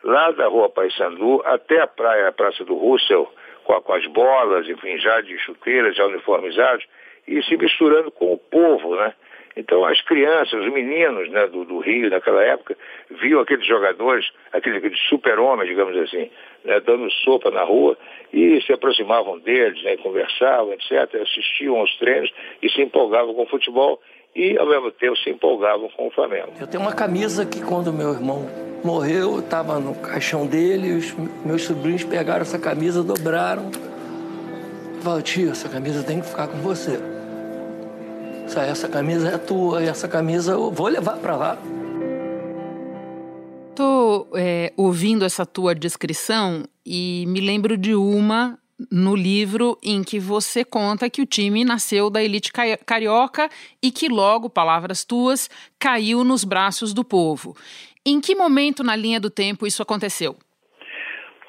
lá 0.04 0.32
da 0.32 0.48
Rua 0.48 0.70
Paissandu 0.70 1.42
até 1.46 1.80
a 1.82 1.88
praia, 1.88 2.27
a 2.27 2.32
Praça 2.32 2.66
do 2.66 2.75
Russell, 2.75 3.32
com, 3.68 3.82
com 3.82 3.94
as 3.94 4.06
bolas, 4.08 4.68
enfim, 4.68 4.98
já 4.98 5.20
de 5.22 5.38
chuteiras, 5.40 5.96
já 5.96 6.06
uniformizados, 6.06 6.86
e 7.28 7.44
se 7.44 7.58
misturando 7.58 8.10
com 8.10 8.32
o 8.32 8.38
povo, 8.38 8.96
né? 8.96 9.14
Então 9.58 9.84
as 9.84 10.00
crianças, 10.02 10.54
os 10.54 10.72
meninos 10.72 11.30
né, 11.30 11.48
do, 11.48 11.66
do, 11.66 11.80
Rio 11.80 12.10
naquela 12.10 12.44
época, 12.44 12.78
viam 13.10 13.42
aqueles 13.42 13.66
jogadores, 13.66 14.30
aqueles, 14.54 14.78
aqueles 14.78 15.00
super-homens, 15.10 15.68
digamos 15.68 15.98
assim, 15.98 16.30
né, 16.64 16.80
dando 16.80 17.12
sopa 17.12 17.50
na 17.50 17.64
rua 17.64 17.98
e 18.32 18.62
se 18.62 18.72
aproximavam 18.72 19.40
deles, 19.40 19.82
né, 19.84 19.98
conversavam, 19.98 20.74
etc., 20.74 21.22
assistiam 21.22 21.78
aos 21.78 21.94
treinos 21.98 22.32
e 22.62 22.70
se 22.70 22.82
empolgavam 22.82 23.34
com 23.34 23.44
o 23.44 23.50
futebol 23.50 24.00
e, 24.38 24.56
ao 24.56 24.67
mesmo 24.67 24.91
tempo, 24.91 25.17
se 25.17 25.32
empolgavam 25.32 25.89
com 25.98 26.08
o 26.08 26.12
Flamengo. 26.12 26.50
Eu 26.60 26.67
tenho 26.67 26.84
uma 26.84 26.94
camisa 26.94 27.44
que, 27.44 27.60
quando 27.60 27.91
meu 27.91 28.13
irmão 28.13 28.48
morreu, 28.84 29.39
estava 29.39 29.79
no 29.79 29.96
caixão 29.96 30.46
dele, 30.46 30.94
os 30.94 31.15
meus 31.44 31.63
sobrinhos 31.63 32.03
pegaram 32.03 32.44
essa 32.44 32.60
camisa, 32.60 33.03
dobraram. 33.03 33.72
Falaram, 35.01 35.24
tio, 35.24 35.50
essa 35.50 35.67
camisa 35.67 36.03
tem 36.03 36.22
que 36.22 36.27
ficar 36.27 36.48
com 36.48 36.60
você. 36.60 37.00
Essa 38.56 38.88
camisa 38.88 39.29
é 39.29 39.38
tua, 39.39 39.84
e 39.84 39.88
essa 39.88 40.08
camisa 40.08 40.53
eu 40.53 40.72
vou 40.72 40.88
levar 40.88 41.17
para 41.17 41.36
lá. 41.36 41.58
Tô 43.75 44.27
é, 44.36 44.72
ouvindo 44.77 45.25
essa 45.25 45.46
tua 45.46 45.74
descrição 45.74 46.63
e 46.86 47.25
me 47.27 47.41
lembro 47.41 47.75
de 47.75 47.96
uma 47.96 48.58
no 48.91 49.15
livro 49.15 49.77
em 49.84 50.03
que 50.03 50.19
você 50.19 50.63
conta 50.63 51.10
que 51.10 51.22
o 51.22 51.25
time 51.25 51.65
nasceu 51.65 52.10
da 52.10 52.24
elite 52.24 52.51
carioca 52.86 53.50
e 53.81 53.91
que 53.91 54.07
logo, 54.07 54.50
palavras 54.50 55.03
tuas, 55.03 55.50
caiu 55.79 56.24
nos 56.24 56.43
braços 56.43 56.93
do 56.93 57.03
povo. 57.03 57.55
Em 58.05 58.22
que 58.22 58.36
momento 58.36 58.84
na 58.84 58.96
linha 58.96 59.19
do 59.19 59.29
tempo 59.29 59.65
isso 59.65 59.81
aconteceu? 59.81 60.36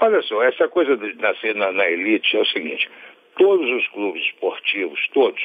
Olha 0.01 0.23
só, 0.23 0.43
essa 0.43 0.69
coisa 0.69 0.97
de 0.97 1.15
nascer 1.17 1.55
na, 1.55 1.73
na 1.73 1.89
elite 1.91 2.37
é 2.37 2.41
o 2.41 2.47
seguinte: 2.47 2.89
todos 3.37 3.69
os 3.71 3.87
clubes 3.89 4.23
esportivos, 4.25 5.01
todos, 5.13 5.43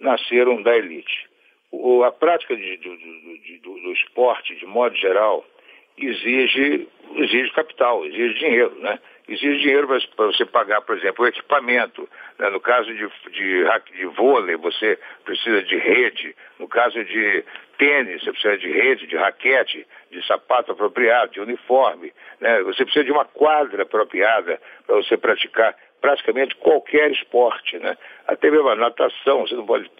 nasceram 0.00 0.62
da 0.62 0.76
elite. 0.76 1.28
O, 1.70 2.02
a 2.02 2.10
prática 2.12 2.56
de, 2.56 2.76
do, 2.78 2.90
do, 2.96 3.58
do, 3.62 3.82
do 3.82 3.92
esporte, 3.92 4.54
de 4.56 4.66
modo 4.66 4.94
geral, 4.96 5.44
exige, 5.98 6.88
exige 7.16 7.50
capital, 7.52 8.04
exige 8.04 8.34
dinheiro, 8.34 8.74
né? 8.80 8.98
Exige 9.28 9.58
dinheiro 9.58 9.88
para 10.16 10.26
você 10.26 10.44
pagar, 10.44 10.82
por 10.82 10.96
exemplo, 10.96 11.24
o 11.24 11.28
equipamento. 11.28 12.08
Né? 12.38 12.50
No 12.50 12.60
caso 12.60 12.92
de, 12.92 13.08
de, 13.30 13.64
de 13.96 14.06
vôlei, 14.06 14.56
você 14.56 14.98
precisa 15.24 15.62
de 15.62 15.76
rede. 15.76 16.36
No 16.58 16.68
caso 16.68 17.02
de 17.04 17.44
tênis, 17.78 18.22
você 18.22 18.32
precisa 18.32 18.58
de 18.58 18.70
rede, 18.70 19.06
de 19.06 19.16
raquete, 19.16 19.86
de 20.10 20.26
sapato 20.26 20.72
apropriado, 20.72 21.32
de 21.32 21.40
uniforme. 21.40 22.12
Né? 22.40 22.62
Você 22.62 22.84
precisa 22.84 23.04
de 23.04 23.12
uma 23.12 23.24
quadra 23.24 23.82
apropriada 23.82 24.60
para 24.86 24.96
você 24.96 25.16
praticar 25.16 25.74
praticamente 26.00 26.54
qualquer 26.56 27.10
esporte, 27.12 27.78
né? 27.78 27.96
Até 28.26 28.50
mesmo 28.50 28.68
a 28.68 28.76
natação, 28.76 29.40
você 29.40 29.54
não 29.54 29.64
pode 29.64 29.90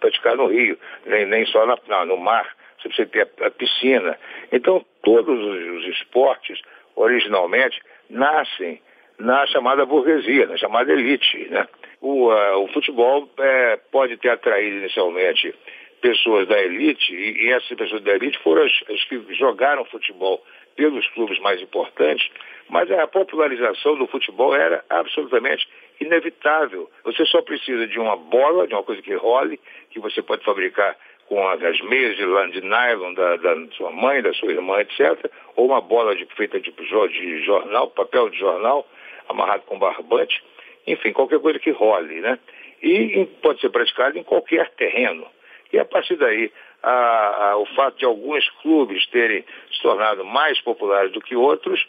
praticar 0.00 0.34
no 0.34 0.46
rio, 0.46 0.78
nem, 1.04 1.26
nem 1.26 1.44
só 1.44 1.66
na, 1.66 1.76
não, 1.86 2.06
no 2.06 2.16
mar, 2.16 2.56
você 2.78 2.88
precisa 2.88 3.08
ter 3.08 3.28
a, 3.42 3.46
a 3.48 3.50
piscina. 3.50 4.18
Então, 4.50 4.82
todos 5.02 5.38
os, 5.38 5.80
os 5.80 5.98
esportes, 5.98 6.58
originalmente, 6.96 7.78
nascem 8.10 8.80
na 9.18 9.46
chamada 9.46 9.86
burguesia, 9.86 10.46
na 10.46 10.56
chamada 10.56 10.92
elite. 10.92 11.48
Né? 11.48 11.66
O, 12.00 12.30
uh, 12.30 12.64
o 12.64 12.68
futebol 12.68 13.28
é, 13.38 13.76
pode 13.90 14.16
ter 14.16 14.30
atraído 14.30 14.78
inicialmente 14.78 15.54
pessoas 16.00 16.48
da 16.48 16.58
elite, 16.58 17.14
e, 17.14 17.44
e 17.44 17.52
essas 17.52 17.76
pessoas 17.76 18.02
da 18.02 18.12
elite 18.12 18.38
foram 18.38 18.62
as, 18.64 18.72
as, 18.88 19.04
que 19.04 19.22
jogaram 19.34 19.84
futebol 19.84 20.42
pelos 20.74 21.06
clubes 21.10 21.38
mais 21.40 21.60
importantes, 21.60 22.26
mas 22.68 22.90
a 22.90 23.06
popularização 23.06 23.96
do 23.96 24.06
futebol 24.06 24.54
era 24.54 24.82
absolutamente 24.88 25.68
inevitável. 26.00 26.90
Você 27.04 27.26
só 27.26 27.42
precisa 27.42 27.86
de 27.86 27.98
uma 27.98 28.16
bola, 28.16 28.66
de 28.66 28.72
uma 28.72 28.82
coisa 28.82 29.02
que 29.02 29.14
role, 29.14 29.60
que 29.90 30.00
você 30.00 30.22
pode 30.22 30.44
fabricar 30.44 30.96
com 31.30 31.48
as 31.48 31.80
meias 31.82 32.16
de, 32.16 32.24
de 32.50 32.60
nylon 32.60 33.14
da, 33.14 33.36
da, 33.36 33.54
sua 33.76 33.92
mãe, 33.92 34.20
da 34.20 34.34
sua 34.34 34.50
irmã, 34.50 34.80
etc., 34.80 35.30
ou 35.54 35.66
uma 35.66 35.80
bola 35.80 36.16
de, 36.16 36.26
feita 36.34 36.58
de, 36.58 36.72
de 36.72 37.44
jornal, 37.44 37.88
papel 37.90 38.30
de 38.30 38.36
jornal, 38.36 38.84
amarrado 39.28 39.62
com 39.62 39.78
barbante, 39.78 40.42
enfim, 40.88 41.12
qualquer 41.12 41.38
coisa 41.38 41.60
que 41.60 41.70
role, 41.70 42.20
né? 42.20 42.36
E 42.82 43.28
pode 43.40 43.60
ser 43.60 43.70
praticado 43.70 44.18
em 44.18 44.24
qualquer 44.24 44.70
terreno. 44.70 45.24
E 45.72 45.78
a 45.78 45.84
partir 45.84 46.16
daí, 46.16 46.50
a, 46.82 47.50
a, 47.50 47.56
o 47.58 47.66
fato 47.76 47.96
de 47.96 48.04
alguns 48.04 48.50
clubes 48.60 49.06
terem 49.06 49.44
se 49.72 49.80
tornado 49.82 50.24
mais 50.24 50.60
populares 50.62 51.12
do 51.12 51.20
que 51.20 51.36
outros, 51.36 51.86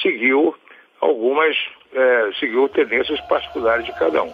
seguiu 0.00 0.56
algumas, 0.98 1.54
é, 1.92 2.30
seguiu 2.40 2.70
tendências 2.70 3.20
particulares 3.28 3.84
de 3.84 3.92
cada 3.98 4.22
um. 4.22 4.32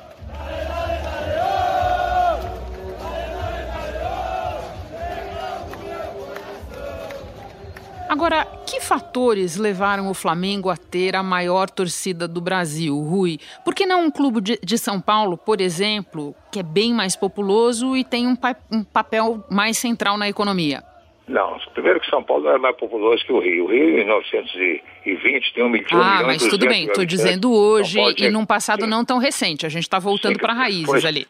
Agora, 8.13 8.45
que 8.67 8.79
fatores 8.79 9.57
levaram 9.57 10.11
o 10.11 10.13
Flamengo 10.13 10.69
a 10.69 10.77
ter 10.77 11.17
a 11.17 11.23
maior 11.23 11.71
torcida 11.71 12.29
do 12.29 12.43
Brasil, 12.43 12.95
Rui? 12.95 13.39
Por 13.65 13.75
que 13.75 13.87
não 13.87 14.05
um 14.05 14.11
clube 14.11 14.59
de, 14.63 14.77
São 14.77 15.01
Paulo, 15.01 15.39
por 15.39 15.63
exemplo, 15.63 16.35
que 16.53 16.61
é 16.61 16.63
bem 16.63 16.93
mais 16.93 17.17
populoso 17.17 17.97
e 17.97 18.05
tem 18.05 18.27
um, 18.27 18.37
pa 18.37 18.55
um 18.71 18.85
papel 18.85 19.43
mais 19.51 19.79
central 19.79 20.19
na 20.19 20.29
economia? 20.29 20.83
Não, 21.27 21.57
primeiro 21.73 22.01
que 22.01 22.11
São 22.11 22.23
Paulo 22.23 22.45
não 22.45 22.53
é 22.53 22.59
mais 22.59 22.77
populoso 22.77 23.25
que 23.25 23.33
o 23.33 23.41
Rio. 23.41 23.65
O 23.65 23.69
Rio, 23.69 23.89
em 23.89 23.95
1920, 23.95 25.55
tem 25.55 25.65
um 25.65 25.71
milhão, 25.71 25.87
ah, 25.93 26.17
milhão 26.17 26.27
mas 26.27 26.47
tudo 26.47 26.67
bem, 26.69 26.85
estou 26.89 27.07
dizendo 27.07 27.51
hoje 27.51 27.99
e 28.19 28.29
num 28.29 28.45
passado 28.45 28.85
sim. 28.85 28.91
não 28.91 29.07
tão 29.07 29.17
recente. 29.17 29.65
A 29.65 29.71
gente 29.71 29.85
está 29.85 29.99
voltando 29.99 30.39
para 30.39 30.53
raízes 30.53 30.85
pois, 30.85 31.05
ali. 31.07 31.27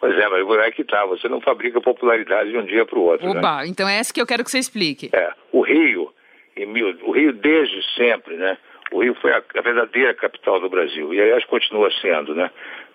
Pois 0.00 0.18
é, 0.18 0.28
mas 0.28 0.58
é 0.60 0.70
que 0.70 0.82
tá. 0.82 1.04
Você 1.04 1.28
não 1.28 1.40
fabrica 1.40 1.80
popularidade 1.80 2.50
de 2.50 2.56
um 2.56 2.64
dia 2.64 2.86
para 2.86 2.98
o 2.98 3.02
outro. 3.02 3.28
Oba, 3.28 3.58
né? 3.58 3.66
então 3.68 3.86
é 3.86 3.98
essa 3.98 4.12
que 4.12 4.20
eu 4.20 4.26
quero 4.26 4.42
que 4.42 4.50
você 4.50 4.58
explique. 4.58 5.10
É, 5.12 5.30
o 5.52 5.60
Rio, 5.60 6.10
mil, 6.56 6.96
o 7.02 7.10
Rio 7.10 7.32
desde 7.34 7.82
sempre, 7.94 8.36
né? 8.36 8.56
O 8.92 9.02
Rio 9.02 9.14
foi 9.14 9.32
a, 9.32 9.42
a, 9.56 9.60
verdadeira 9.60 10.14
capital 10.14 10.58
do 10.58 10.68
Brasil 10.68 11.14
e 11.14 11.20
aliás 11.20 11.44
continua 11.44 11.90
sendo, 12.00 12.34
né? 12.34 12.50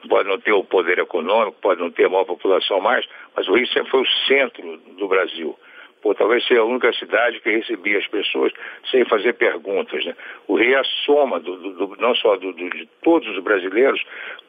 Pode 0.10 0.28
não 0.28 0.40
ter 0.40 0.52
o 0.52 0.64
poder 0.64 1.00
econômico, 1.00 1.58
pode 1.62 1.80
não 1.80 1.90
ter 1.90 2.06
a 2.06 2.10
maior 2.10 2.26
população 2.26 2.82
mais, 2.82 3.06
mas 3.36 3.48
o 3.48 3.54
Rio 3.54 3.68
sempre 3.68 3.92
foi 3.92 4.02
o 4.02 4.08
centro 4.28 4.78
do 4.98 5.08
Brasil. 5.08 5.58
Pô, 6.06 6.14
talvez 6.14 6.46
seja 6.46 6.62
a 6.62 6.66
única 6.66 6.94
cidade 6.94 7.40
que 7.40 7.50
recebia 7.50 7.98
as 7.98 8.08
pessoas 8.08 8.54
sem 8.92 9.04
fazer 9.06 9.34
perguntas. 9.34 10.06
Né? 10.06 10.16
O 10.48 10.56
Rio 10.56 10.76
é 10.76 10.80
a 10.80 10.84
soma 11.04 11.40
do, 11.40 11.58
do, 11.58 11.74
do, 11.74 11.96
não 12.00 12.14
só 12.14 12.36
de 12.36 12.88
todos 13.02 13.28
os 13.28 13.44
brasileiros, 13.44 14.00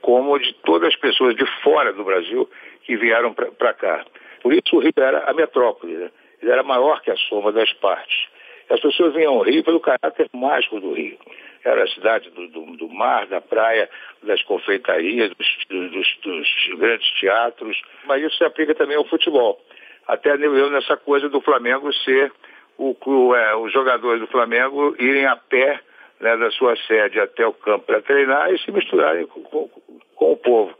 como 0.02 0.38
de 0.38 0.52
todas 0.66 0.88
as 0.88 0.96
pessoas 0.96 1.34
de 1.34 1.46
fora 1.62 1.94
do 1.94 2.04
Brasil 2.04 2.46
que 2.82 2.94
vieram 2.98 3.32
para 3.32 3.72
cá. 3.72 4.04
Por 4.42 4.52
isso 4.52 4.76
o 4.76 4.80
Rio 4.80 4.92
era 4.98 5.30
a 5.30 5.32
metrópole, 5.32 5.94
né? 5.94 6.10
ele 6.42 6.50
era 6.52 6.62
maior 6.62 7.00
que 7.00 7.10
a 7.10 7.16
soma 7.16 7.50
das 7.50 7.72
partes. 7.72 8.26
As 8.68 8.78
pessoas 8.78 9.14
vinham 9.14 9.36
ao 9.36 9.40
Rio 9.40 9.64
pelo 9.64 9.80
caráter 9.80 10.28
mágico 10.34 10.78
do 10.78 10.92
Rio. 10.92 11.16
Era 11.64 11.84
a 11.84 11.88
cidade 11.88 12.28
do, 12.32 12.48
do, 12.48 12.76
do 12.76 12.88
mar, 12.90 13.26
da 13.28 13.40
praia, 13.40 13.88
das 14.22 14.42
confeitarias, 14.42 15.30
dos, 15.30 15.56
dos, 15.70 16.16
dos, 16.22 16.78
grandes 16.78 17.10
teatros. 17.18 17.80
Mas 18.04 18.22
isso 18.22 18.36
se 18.36 18.44
aplica 18.44 18.74
também 18.74 18.98
ao 18.98 19.06
futebol. 19.06 19.58
Até 20.06 20.34
eu 20.34 20.70
nessa 20.70 20.96
coisa 20.96 21.28
do 21.28 21.40
Flamengo 21.40 21.92
ser 21.92 22.32
o, 22.78 22.96
o, 23.04 23.34
é, 23.34 23.56
os 23.56 23.72
jogadores 23.72 24.20
do 24.20 24.26
Flamengo 24.26 24.94
irem 24.98 25.26
a 25.26 25.36
pé 25.36 25.80
né, 26.20 26.36
da 26.36 26.50
sua 26.50 26.76
sede 26.86 27.20
até 27.20 27.46
o 27.46 27.52
campo 27.52 27.86
para 27.86 28.02
treinar 28.02 28.52
e 28.52 28.58
se 28.58 28.70
misturarem 28.70 29.26
com, 29.26 29.42
com, 29.42 29.70
com 30.14 30.32
o 30.32 30.36
povo. 30.36 30.74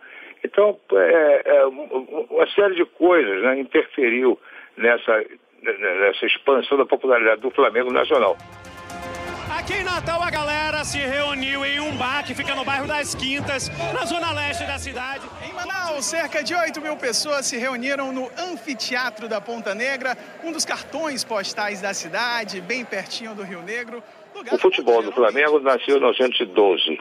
Então, 0.45 0.79
é, 0.93 1.43
é, 1.45 1.67
uma 1.67 2.47
série 2.55 2.75
de 2.75 2.85
coisas 2.85 3.43
né, 3.43 3.59
interferiu 3.59 4.39
nessa, 4.77 5.25
nessa 5.63 6.27
expansão 6.27 6.79
da 6.79 6.87
popularidade 6.87 7.41
do 7.41 7.51
Flamengo 7.51 7.93
nacional. 7.93 8.37
Aqui 9.67 9.81
em 9.81 9.83
Natal 9.83 10.23
a 10.23 10.31
galera 10.31 10.85
se 10.85 10.97
reuniu 10.97 11.65
em 11.65 11.81
um 11.81 11.97
bar 11.97 12.25
que 12.25 12.37
fica 12.37 12.55
no 12.55 12.65
bairro 12.65 12.87
das 12.87 13.17
Quintas, 13.17 13.69
na 13.93 14.05
zona 14.05 14.31
leste 14.31 14.65
da 14.65 14.79
cidade. 14.79 15.27
Em 15.45 15.53
Manaus, 15.53 16.05
cerca 16.05 16.41
de 16.41 16.55
8 16.55 16.81
mil 16.81 16.97
pessoas 16.97 17.47
se 17.47 17.57
reuniram 17.57 18.13
no 18.13 18.31
Anfiteatro 18.39 19.29
da 19.29 19.41
Ponta 19.41 19.75
Negra, 19.75 20.17
um 20.45 20.53
dos 20.53 20.65
cartões 20.65 21.25
postais 21.25 21.83
da 21.83 21.93
cidade, 21.93 22.61
bem 22.61 22.85
pertinho 22.85 23.35
do 23.35 23.43
Rio 23.43 23.61
Negro. 23.61 24.01
O 24.53 24.59
futebol 24.59 25.03
do 25.03 25.11
Flamengo 25.11 25.59
nasceu 25.59 25.97
em 25.97 25.99
1912. 25.99 27.01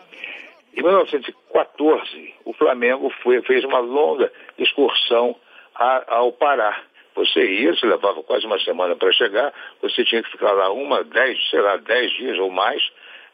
Em 0.76 0.82
1914, 0.82 2.34
o 2.46 2.54
Flamengo 2.54 3.14
foi, 3.22 3.44
fez 3.44 3.64
uma 3.64 3.78
longa 3.78 4.32
excursão 4.58 5.36
a, 5.76 6.16
ao 6.16 6.32
Pará. 6.32 6.82
Você 7.16 7.46
ia, 7.46 7.74
você 7.74 7.86
levava 7.86 8.22
quase 8.24 8.46
uma 8.46 8.60
semana 8.60 8.96
para 8.96 9.12
chegar, 9.14 9.54
você 9.82 10.04
tinha 10.04 10.22
que 10.22 10.32
ficar 10.32 10.52
lá 10.52 10.72
uma, 10.72 11.04
dez, 11.04 11.50
sei 11.50 11.62
lá, 11.62 11.78
dez 11.78 12.12
dias 12.12 12.38
ou 12.40 12.52
mais. 12.52 12.82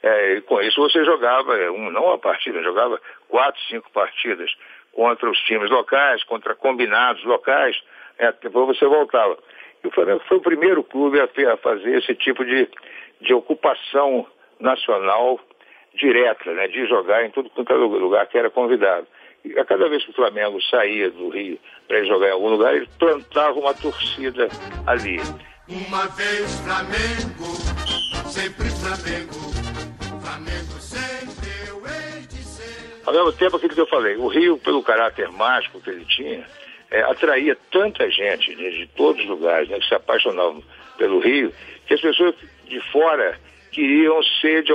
É, 0.04 0.34
e 0.36 0.42
com 0.42 0.62
isso 0.62 0.80
você 0.82 1.04
jogava, 1.04 1.58
é, 1.58 1.70
um, 1.70 1.92
não 1.92 2.06
uma 2.06 2.18
partida, 2.18 2.62
jogava 2.62 3.00
quatro, 3.28 3.62
cinco 3.64 3.92
partidas 3.92 4.52
contra 4.94 5.30
os 5.30 5.40
times 5.42 5.70
locais, 5.70 6.24
contra 6.24 6.56
combinados 6.56 7.24
locais, 7.24 7.80
é, 8.18 8.32
depois 8.42 8.78
você 8.78 8.86
voltava. 8.86 9.38
E 9.84 9.88
o 9.88 9.92
Flamengo 9.92 10.22
foi 10.28 10.38
o 10.38 10.42
primeiro 10.42 10.84
clube 10.84 11.20
a, 11.20 11.26
a 11.26 11.58
fazer 11.58 11.98
esse 11.98 12.14
tipo 12.16 12.46
de, 12.46 12.70
de 13.20 13.34
ocupação 13.34 14.28
nacional 14.60 15.40
direta, 15.96 16.52
né, 16.54 16.68
de 16.68 16.86
jogar 16.86 17.26
em 17.26 17.32
tudo 17.32 17.50
quanto 17.50 17.74
é 17.74 17.76
lugar 17.76 18.28
que 18.28 18.38
era 18.38 18.50
convidado. 18.50 19.08
E 19.44 19.58
a 19.60 19.66
cada 19.66 19.90
vez 19.90 20.04
que 20.04 20.12
o 20.12 20.16
Flamengo 20.16 20.62
saía 20.70 21.10
do 21.10 21.30
Rio 21.30 21.60
para 21.88 22.04
jogar 22.06 22.28
em 22.28 22.32
algum 22.32 22.50
lugar, 22.50 22.76
ele 22.76 22.88
plantava 23.00 23.60
uma 23.60 23.74
torcida 23.74 24.48
ali. 24.86 25.20
Uma 25.68 26.08
vez 26.08 26.60
Flamengo, 26.60 27.46
sempre 28.30 28.70
Flamengo, 28.70 29.52
Flamengo 30.22 30.80
sempre 30.80 31.50
eu 31.68 31.82
hei 31.88 32.22
de 32.28 32.44
ser. 32.44 33.02
Ao 33.06 33.14
mesmo 33.14 33.34
tempo, 33.34 33.58
aquilo 33.58 33.74
que 33.74 33.82
eu 33.82 33.88
falei, 33.88 34.16
o 34.16 34.28
Rio, 34.28 34.58
pelo 34.58 34.84
caráter 34.84 35.32
mágico 35.32 35.82
que 35.82 35.90
ele 35.90 36.06
tinha, 36.06 36.46
é, 36.92 37.02
atraía 37.02 37.58
tanta 37.72 38.10
gente 38.12 38.56
né, 38.56 38.70
de 38.70 38.86
todos 38.96 39.22
os 39.24 39.30
lugares 39.30 39.70
né, 39.70 39.80
que 39.80 39.88
se 39.88 39.96
apaixonavam 39.96 40.62
pelo 40.98 41.20
Rio, 41.20 41.52
que 41.88 41.94
as 41.94 42.02
pessoas 42.02 42.36
de 42.66 42.80
fora 42.92 43.40
queriam 43.72 44.22
ser, 44.42 44.64
de, 44.64 44.74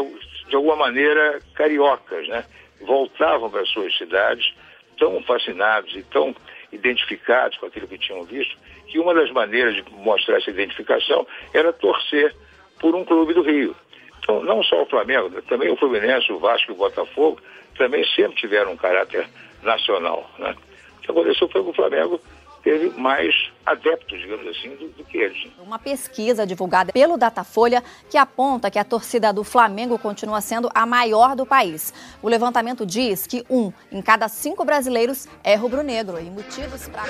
de 0.49 0.57
alguma 0.57 0.77
maneira, 0.77 1.39
cariocas, 1.55 2.27
né? 2.29 2.45
Voltavam 2.81 3.51
para 3.51 3.65
suas 3.67 3.97
cidades 3.97 4.55
tão 4.99 5.23
fascinados 5.23 5.95
e 5.95 6.03
tão 6.05 6.35
identificados 6.73 7.59
com 7.59 7.67
aquilo 7.67 7.87
que 7.87 7.99
tinham 7.99 8.23
visto, 8.25 8.57
que 8.87 8.99
uma 8.99 9.15
das 9.15 9.31
maneiras 9.31 9.75
de 9.75 9.85
mostrar 9.93 10.39
essa 10.39 10.51
identificação 10.51 11.27
era 11.53 11.73
torcer 11.73 12.35
por 12.81 12.95
um 12.95 13.05
clube 13.05 13.35
do 13.35 13.43
Rio. 13.43 13.75
Então, 14.19 14.43
não 14.43 14.63
só 14.63 14.83
o 14.83 14.87
Flamengo, 14.87 15.31
também 15.43 15.71
o 15.71 15.77
Fluminense, 15.77 16.33
o 16.33 16.39
Vasco 16.39 16.73
e 16.73 16.75
o 16.75 16.77
Botafogo 16.77 17.41
também 17.77 18.05
sempre 18.15 18.37
tiveram 18.37 18.73
um 18.73 18.77
caráter 18.77 19.29
nacional. 19.63 20.29
Né? 20.39 20.55
O 20.99 21.01
que 21.03 21.11
aconteceu 21.11 21.49
foi 21.49 21.63
que 21.63 21.71
o 21.71 21.75
Flamengo 21.75 22.21
teve 22.67 23.01
mais 23.01 23.33
adeptos, 23.65 24.19
digamos 24.19 24.45
assim, 24.49 24.71
do, 24.71 24.89
do, 24.89 25.05
que 25.05 25.19
eles. 25.19 25.53
Uma 25.57 25.79
pesquisa 25.79 26.45
divulgada 26.45 26.93
pelo 26.93 27.17
Datafolha 27.17 27.81
que 28.11 28.19
aponta 28.19 28.69
que 28.73 28.79
a 28.79 28.83
torcida 28.83 29.33
do 29.33 29.45
Flamengo 29.45 29.97
continua 29.97 30.41
sendo 30.41 30.69
a 30.75 30.85
maior 30.85 31.37
do 31.37 31.47
país. 31.47 31.95
O 32.21 32.29
levantamento 32.29 32.85
diz 32.85 33.25
que 33.25 33.45
um 33.49 33.73
em 33.93 34.03
cada 34.03 34.27
cinco 34.27 34.65
brasileiros 34.65 35.29
é 35.45 35.55
rubro-negro 35.55 36.19
e 36.19 36.29
motivos 36.29 36.89
para 36.89 37.05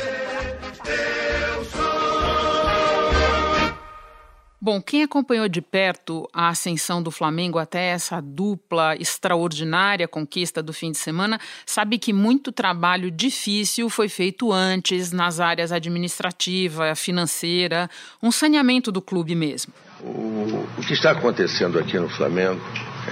Bom, 4.66 4.82
quem 4.82 5.04
acompanhou 5.04 5.48
de 5.48 5.62
perto 5.62 6.28
a 6.32 6.48
ascensão 6.48 7.00
do 7.00 7.12
Flamengo 7.12 7.56
até 7.56 7.90
essa 7.90 8.20
dupla 8.20 8.96
extraordinária 8.96 10.08
conquista 10.08 10.60
do 10.60 10.72
fim 10.72 10.90
de 10.90 10.98
semana 10.98 11.38
sabe 11.64 12.00
que 12.00 12.12
muito 12.12 12.50
trabalho 12.50 13.08
difícil 13.08 13.88
foi 13.88 14.08
feito 14.08 14.52
antes 14.52 15.12
nas 15.12 15.38
áreas 15.38 15.70
administrativa, 15.70 16.96
financeira, 16.96 17.88
um 18.20 18.32
saneamento 18.32 18.90
do 18.90 19.00
clube 19.00 19.36
mesmo. 19.36 19.72
O, 20.00 20.66
o 20.76 20.82
que 20.84 20.94
está 20.94 21.12
acontecendo 21.12 21.78
aqui 21.78 21.96
no 21.96 22.08
Flamengo 22.08 22.60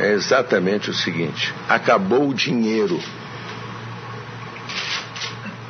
é 0.01 0.11
exatamente 0.11 0.90
o 0.90 0.93
seguinte: 0.93 1.55
acabou 1.69 2.31
o 2.31 2.35
dinheiro. 2.35 2.99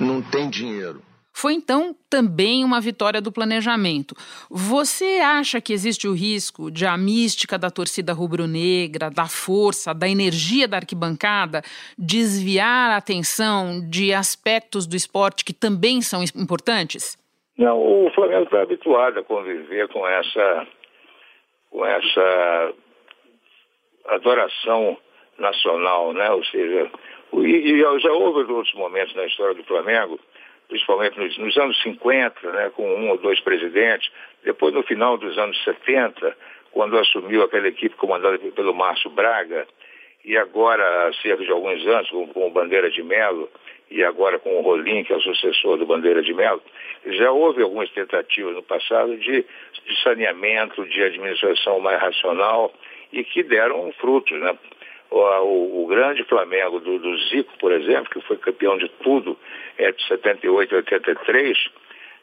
Não 0.01 0.23
tem 0.23 0.49
dinheiro. 0.49 1.04
Foi 1.37 1.53
então 1.53 1.97
também 2.09 2.65
uma 2.65 2.81
vitória 2.81 3.21
do 3.21 3.33
planejamento. 3.33 4.15
Você 4.49 5.19
acha 5.21 5.61
que 5.61 5.73
existe 5.73 6.07
o 6.07 6.13
risco 6.13 6.71
de 6.71 6.87
a 6.87 6.97
mística 6.97 7.59
da 7.59 7.73
torcida 7.73 8.13
rubro-negra, 8.13 9.11
da 9.11 9.27
força, 9.27 9.93
da 9.93 10.09
energia 10.09 10.69
da 10.69 10.77
arquibancada 10.77 11.61
desviar 11.99 12.93
a 12.93 12.97
atenção 12.99 13.81
de 13.91 14.15
aspectos 14.15 14.87
do 14.87 14.95
esporte 14.95 15.45
que 15.45 15.53
também 15.53 16.01
são 16.01 16.23
importantes? 16.37 17.19
Não, 17.59 17.79
o 17.79 18.11
Flamengo 18.15 18.45
está 18.45 18.63
habituado 18.63 19.19
a 19.19 19.25
conviver 19.25 19.89
com 19.89 20.07
essa, 20.07 20.67
com 21.69 21.85
essa 21.85 22.73
adoração 24.07 24.97
nacional, 25.37 26.13
né? 26.13 26.31
Ou 26.31 26.45
seja, 26.45 26.91
e, 27.39 27.81
já 28.01 28.13
houve 28.13 28.53
outros 28.53 28.75
momentos 28.75 29.15
na 29.17 29.27
história 29.27 29.55
do 29.55 29.65
Flamengo 29.65 30.21
principalmente 30.69 31.19
nos, 31.19 31.37
nos, 31.39 31.57
anos 31.57 31.81
50, 31.83 32.53
né, 32.53 32.71
com 32.75 32.87
um 32.87 33.11
ou 33.11 33.19
dois 33.19 33.41
presidentes, 33.41 34.11
depois 34.45 34.75
no 34.75 34.83
final 34.83 35.17
dos 35.17 35.37
anos 35.39 35.63
70, 35.65 36.37
quando 36.73 36.99
assumiu 36.99 37.43
aquela 37.43 37.69
equipe 37.69 37.95
comandada 37.97 38.39
pelo 38.39 38.75
Márcio 38.75 39.11
Braga, 39.11 39.67
e 40.25 40.37
agora 40.37 40.83
há 41.07 41.13
cerca 41.15 41.45
de 41.45 41.51
alguns 41.51 41.87
anos 41.87 42.09
com, 42.11 42.27
com 42.29 42.47
o 42.47 42.51
Bandeira 42.51 42.91
de 42.91 43.03
Melo, 43.03 43.49
e 43.91 44.03
agora 44.03 44.39
com 44.39 44.59
o 44.59 44.63
Rolim, 44.63 45.05
que 45.05 45.13
é 45.13 45.17
o 45.17 45.21
sucessor 45.21 45.77
do 45.77 45.87
Bandeira 45.87 46.23
de 46.23 46.33
Melo, 46.33 46.63
já 47.07 47.31
houve 47.31 47.63
algumas 47.63 47.91
tentativas 47.91 48.55
no 48.55 48.63
passado 48.63 49.17
de, 49.19 49.43
de 49.87 50.03
saneamento, 50.03 50.85
de 50.87 51.03
administração 51.03 51.79
mais 51.81 52.01
racional, 52.01 52.73
e 53.13 53.23
que 53.23 53.43
deram 53.43 53.93
frutos, 54.01 54.39
né? 54.41 54.59
O, 55.15 55.85
o, 55.85 55.87
grande 55.87 56.25
Flamengo 56.25 56.81
do, 56.81 56.99
do, 56.99 57.17
Zico, 57.29 57.53
por 57.59 57.73
exemplo, 57.73 58.11
que 58.11 58.21
foi 58.23 58.37
campeão 58.37 58.77
de 58.77 58.89
tudo 59.03 59.39
é, 59.79 59.93
de 59.93 60.07
78 60.09 60.75
a 60.75 60.79
83, 60.79 61.59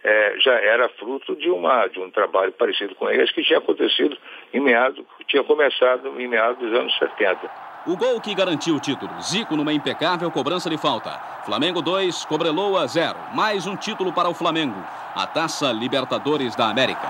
é, 0.04 0.36
já 0.40 0.54
era 0.54 0.90
fruto 0.90 1.36
de, 1.36 1.50
uma, 1.50 1.88
de 1.88 2.00
um 2.00 2.10
trabalho 2.10 2.52
parecido 2.52 2.96
com 2.96 3.10
esse 3.10 3.34
que 3.34 3.44
tinha 3.44 3.60
acontecido 3.60 4.18
em 4.54 4.60
meados, 4.60 5.06
tinha 5.28 5.44
começado 5.44 6.20
em 6.20 6.28
meados 6.28 6.58
dos 6.58 6.78
anos 6.78 6.98
70. 6.98 7.50
O 7.88 7.98
gol 7.98 8.22
que 8.22 8.36
garantiu 8.36 8.76
o 8.76 8.80
título. 8.80 9.12
Zico 9.22 9.56
numa 9.56 9.74
impecável 9.74 10.30
cobrança 10.30 10.70
de 10.70 10.78
falta. 10.78 11.12
Flamengo 11.46 11.82
2, 11.82 12.26
Cobreloa 12.26 12.86
0. 12.88 13.18
Mais 13.34 13.66
um 13.66 13.76
título 13.76 14.14
para 14.14 14.30
o 14.30 14.36
Flamengo. 14.36 14.76
A 15.16 15.26
Taça 15.26 15.72
Libertadores 15.72 16.56
da 16.56 16.70
América. 16.70 17.08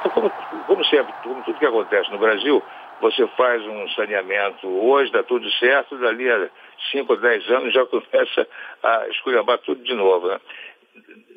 Então, 0.00 0.10
como, 0.10 0.30
como 0.66 0.84
sempre, 0.86 1.12
tudo, 1.22 1.42
tudo 1.42 1.58
que 1.58 1.66
acontece 1.66 2.10
no 2.10 2.18
Brasil, 2.18 2.62
você 3.00 3.26
faz 3.28 3.62
um 3.66 3.88
saneamento 3.90 4.66
hoje, 4.66 5.12
dá 5.12 5.22
tudo 5.22 5.50
certo, 5.52 5.96
dali 5.98 6.30
a 6.30 6.50
5 6.90 7.12
ou 7.12 7.20
10 7.20 7.50
anos 7.50 7.74
já 7.74 7.84
começa 7.86 8.48
a 8.82 9.08
esculhambar 9.08 9.58
tudo 9.58 9.82
de 9.82 9.94
novo. 9.94 10.28
Né? 10.28 10.40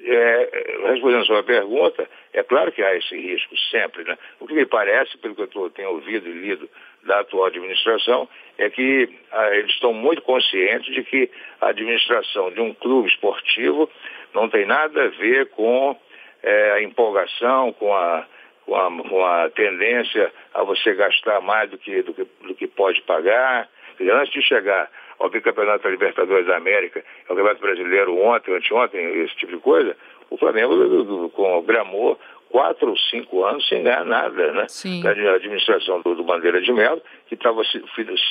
É, 0.02 0.50
respondendo 0.86 1.22
a 1.22 1.26
sua 1.26 1.44
pergunta, 1.44 2.10
é 2.34 2.42
claro 2.44 2.72
que 2.72 2.82
há 2.82 2.96
esse 2.96 3.16
risco 3.16 3.58
sempre. 3.70 4.04
Né? 4.04 4.18
O 4.40 4.48
que 4.48 4.54
me 4.54 4.66
parece, 4.66 5.18
pelo 5.18 5.36
que 5.36 5.42
eu 5.42 5.70
tenho 5.72 5.90
ouvido 5.90 6.28
e 6.28 6.32
lido 6.32 6.70
da 7.04 7.20
atual 7.20 7.46
administração, 7.46 8.28
é 8.58 8.70
que 8.70 9.10
ah, 9.32 9.56
eles 9.56 9.72
estão 9.72 9.94
muito 9.94 10.22
conscientes 10.22 10.94
de 10.94 11.04
que 11.04 11.30
a 11.62 11.70
administração 11.70 12.52
de 12.52 12.62
um 12.62 12.74
clube 12.74 13.10
esportivo 13.10 13.90
não 14.34 14.50
tem 14.50 14.66
nada 14.66 15.06
a 15.06 15.08
ver 15.08 15.50
com 15.50 15.98
é, 16.44 16.72
a 16.72 16.82
empolgação, 16.82 17.74
com 17.74 17.94
a 17.94 18.26
com 18.70 18.76
a, 18.76 19.04
com 19.10 19.26
a 19.26 19.50
tendência 19.50 20.32
a 20.54 20.64
você 20.64 20.94
gastar 20.94 21.42
mais 21.42 21.70
do 21.72 21.78
que, 21.78 22.04
do 22.04 22.14
que, 22.14 22.28
do 22.46 22.54
que 22.54 22.68
pode 22.68 23.02
pagar. 23.02 23.68
Antes 24.00 24.32
de 24.32 24.42
chegar 24.44 24.90
ao 25.18 25.30
bicampeonato 25.30 25.84
da 25.84 25.90
Libertadores 25.90 26.46
da 26.46 26.56
América, 26.56 27.04
ao 27.28 27.36
Campeonato 27.36 27.62
Brasileiro 27.62 28.18
ontem, 28.18 28.56
anteontem, 28.56 29.24
esse 29.24 29.36
tipo 29.36 29.52
de 29.54 29.60
coisa, 29.60 29.98
o 30.30 30.38
Flamengo 30.38 31.30
com, 31.32 31.62
gramou 31.64 32.18
quatro 32.50 32.90
ou 32.90 32.98
cinco 32.98 33.44
anos 33.44 33.68
sem 33.68 33.84
ganhar 33.84 34.06
nada, 34.06 34.52
né? 34.54 34.66
Sim. 34.70 35.02
Da 35.02 35.12
administração 35.12 36.02
do, 36.02 36.16
do 36.16 36.24
Bandeira 36.24 36.62
de 36.62 36.72
Melo, 36.72 37.02
que 37.28 37.36
estava 37.36 37.62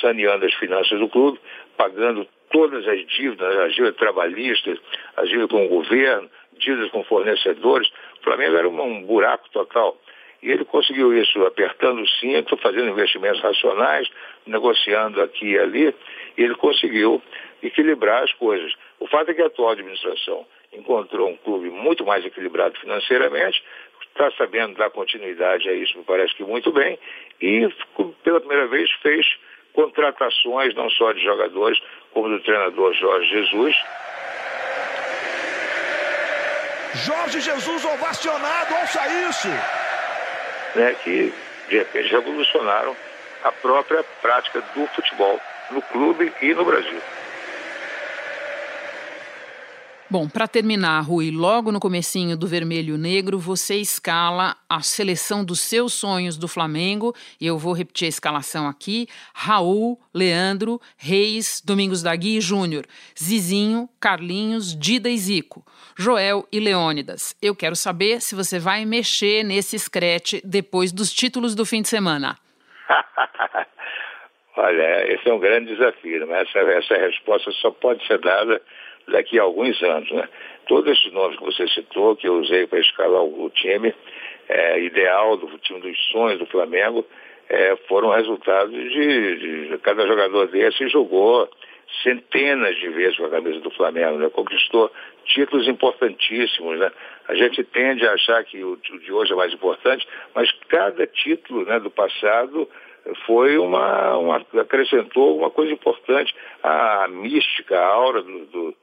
saneando 0.01 0.45
as 0.45 0.53
finanças 0.55 0.97
do 0.99 1.07
clube, 1.07 1.39
pagando 1.77 2.27
todas 2.49 2.87
as 2.87 3.05
dívidas, 3.07 3.55
as 3.59 3.73
dívidas 3.73 3.95
trabalhistas, 3.95 4.79
as 5.15 5.29
dívidas 5.29 5.51
com 5.51 5.65
o 5.65 5.69
governo, 5.69 6.29
dívidas 6.57 6.89
com 6.91 7.03
fornecedores. 7.03 7.89
O 8.19 8.23
Flamengo 8.23 8.57
era 8.57 8.67
um 8.67 9.03
buraco 9.03 9.49
total. 9.51 9.95
E 10.41 10.49
ele 10.49 10.63
conseguiu 10.65 11.13
isso 11.13 11.43
apertando 11.45 12.01
o 12.01 12.07
cinto, 12.07 12.55
fazendo 12.57 12.89
investimentos 12.89 13.41
racionais, 13.41 14.07
negociando 14.45 15.21
aqui 15.21 15.51
e 15.51 15.59
ali, 15.59 15.95
e 16.37 16.43
ele 16.43 16.55
conseguiu 16.55 17.21
equilibrar 17.61 18.23
as 18.23 18.31
coisas. 18.33 18.73
O 18.99 19.07
fato 19.07 19.31
é 19.31 19.33
que 19.33 19.41
a 19.41 19.47
atual 19.47 19.71
administração 19.71 20.45
encontrou 20.71 21.29
um 21.29 21.37
clube 21.37 21.69
muito 21.69 22.05
mais 22.05 22.25
equilibrado 22.25 22.79
financeiramente, 22.79 23.61
está 24.19 24.31
sabendo 24.31 24.75
dar 24.75 24.89
continuidade 24.89 25.69
a 25.69 25.73
isso, 25.73 25.97
me 25.97 26.03
parece 26.03 26.33
que 26.35 26.43
muito 26.43 26.71
bem, 26.71 26.99
e 27.41 27.69
pela 28.23 28.39
primeira 28.39 28.67
vez 28.67 28.91
fez 29.01 29.25
contratações 29.73 30.73
não 30.75 30.89
só 30.89 31.13
de 31.13 31.23
jogadores, 31.23 31.79
como 32.11 32.27
do 32.27 32.39
treinador 32.41 32.93
Jorge 32.93 33.29
Jesus. 33.29 33.75
Jorge 37.05 37.39
Jesus 37.39 37.85
ovacionado, 37.85 38.73
ouça 38.75 39.29
isso! 39.29 39.88
Né, 40.75 40.93
que 40.95 41.33
de 41.67 41.77
repente 41.77 42.11
revolucionaram 42.11 42.95
a 43.43 43.51
própria 43.51 44.03
prática 44.21 44.61
do 44.61 44.87
futebol 44.87 45.39
no 45.71 45.81
clube 45.81 46.33
e 46.41 46.53
no 46.53 46.65
Brasil. 46.65 47.01
Bom, 50.11 50.27
para 50.27 50.47
terminar, 50.47 51.01
Rui, 51.01 51.29
logo 51.29 51.71
no 51.71 51.79
comecinho 51.79 52.35
do 52.35 52.47
Vermelho 52.47 52.97
Negro, 52.97 53.37
você 53.37 53.75
escala 53.75 54.55
a 54.67 54.81
seleção 54.81 55.45
dos 55.45 55.61
seus 55.61 55.93
sonhos 55.93 56.35
do 56.35 56.47
Flamengo, 56.47 57.13
e 57.39 57.45
eu 57.45 57.59
vou 57.59 57.73
repetir 57.73 58.07
a 58.07 58.09
escalação 58.09 58.67
aqui: 58.67 59.05
Raul, 59.35 59.99
Leandro, 60.11 60.81
Reis, 60.97 61.61
Domingos 61.63 62.01
da 62.01 62.15
Gui 62.15 62.41
Júnior, 62.41 62.85
Zizinho, 63.15 63.87
Carlinhos, 63.99 64.75
Dida 64.75 65.09
e 65.09 65.17
Zico, 65.17 65.63
Joel 65.95 66.43
e 66.51 66.59
Leônidas. 66.59 67.37
Eu 67.39 67.55
quero 67.55 67.75
saber 67.75 68.19
se 68.19 68.33
você 68.33 68.57
vai 68.57 68.85
mexer 68.85 69.43
nesse 69.43 69.77
scratch 69.77 70.41
depois 70.43 70.91
dos 70.91 71.13
títulos 71.13 71.53
do 71.53 71.67
fim 71.67 71.83
de 71.83 71.87
semana. 71.87 72.35
Olha, 74.57 75.13
esse 75.13 75.29
é 75.29 75.33
um 75.33 75.39
grande 75.39 75.75
desafio, 75.75 76.25
né? 76.25 76.41
essa, 76.41 76.57
essa 76.57 76.95
resposta 76.95 77.51
só 77.51 77.69
pode 77.69 78.05
ser 78.07 78.19
dada 78.19 78.59
daqui 79.09 79.39
a 79.39 79.43
alguns 79.43 79.81
anos. 79.83 80.09
Né? 80.11 80.27
Todos 80.67 80.91
esses 80.91 81.11
nomes 81.11 81.37
que 81.37 81.45
você 81.45 81.67
citou, 81.67 82.15
que 82.15 82.27
eu 82.27 82.39
usei 82.39 82.67
para 82.67 82.79
escalar 82.79 83.23
o, 83.23 83.49
time 83.49 83.93
é, 84.47 84.79
ideal 84.81 85.37
do 85.37 85.47
time 85.59 85.79
dos 85.79 85.97
sonhos 86.11 86.39
do 86.39 86.45
Flamengo, 86.45 87.05
é, 87.49 87.75
foram 87.87 88.09
resultados 88.09 88.71
de, 88.71 89.69
de, 89.69 89.77
cada 89.79 90.05
jogador 90.05 90.47
desse 90.47 90.87
jogou 90.87 91.49
centenas 92.03 92.77
de 92.77 92.87
vezes 92.89 93.17
com 93.17 93.25
a 93.25 93.29
camisa 93.29 93.59
do 93.61 93.71
Flamengo, 93.71 94.19
né? 94.19 94.29
conquistou 94.29 94.91
títulos 95.25 95.67
importantíssimos. 95.67 96.77
Né? 96.77 96.91
A 97.27 97.35
gente 97.35 97.63
tende 97.63 98.05
a 98.05 98.13
achar 98.13 98.43
que 98.43 98.63
o, 98.63 98.73
o 98.73 98.99
de 98.99 99.11
hoje 99.11 99.33
é 99.33 99.35
mais 99.35 99.53
importante, 99.53 100.07
mas 100.35 100.51
cada 100.67 101.05
título 101.07 101.65
né, 101.65 101.79
do 101.79 101.89
passado 101.89 102.69
foi 103.25 103.57
uma, 103.57 104.17
uma, 104.17 104.45
acrescentou 104.59 105.37
uma 105.37 105.49
coisa 105.49 105.71
importante, 105.71 106.33
a 106.61 107.07
mística, 107.09 107.79
a 107.79 107.87
aura 107.87 108.21
do, 108.21 108.45
do 108.45 108.75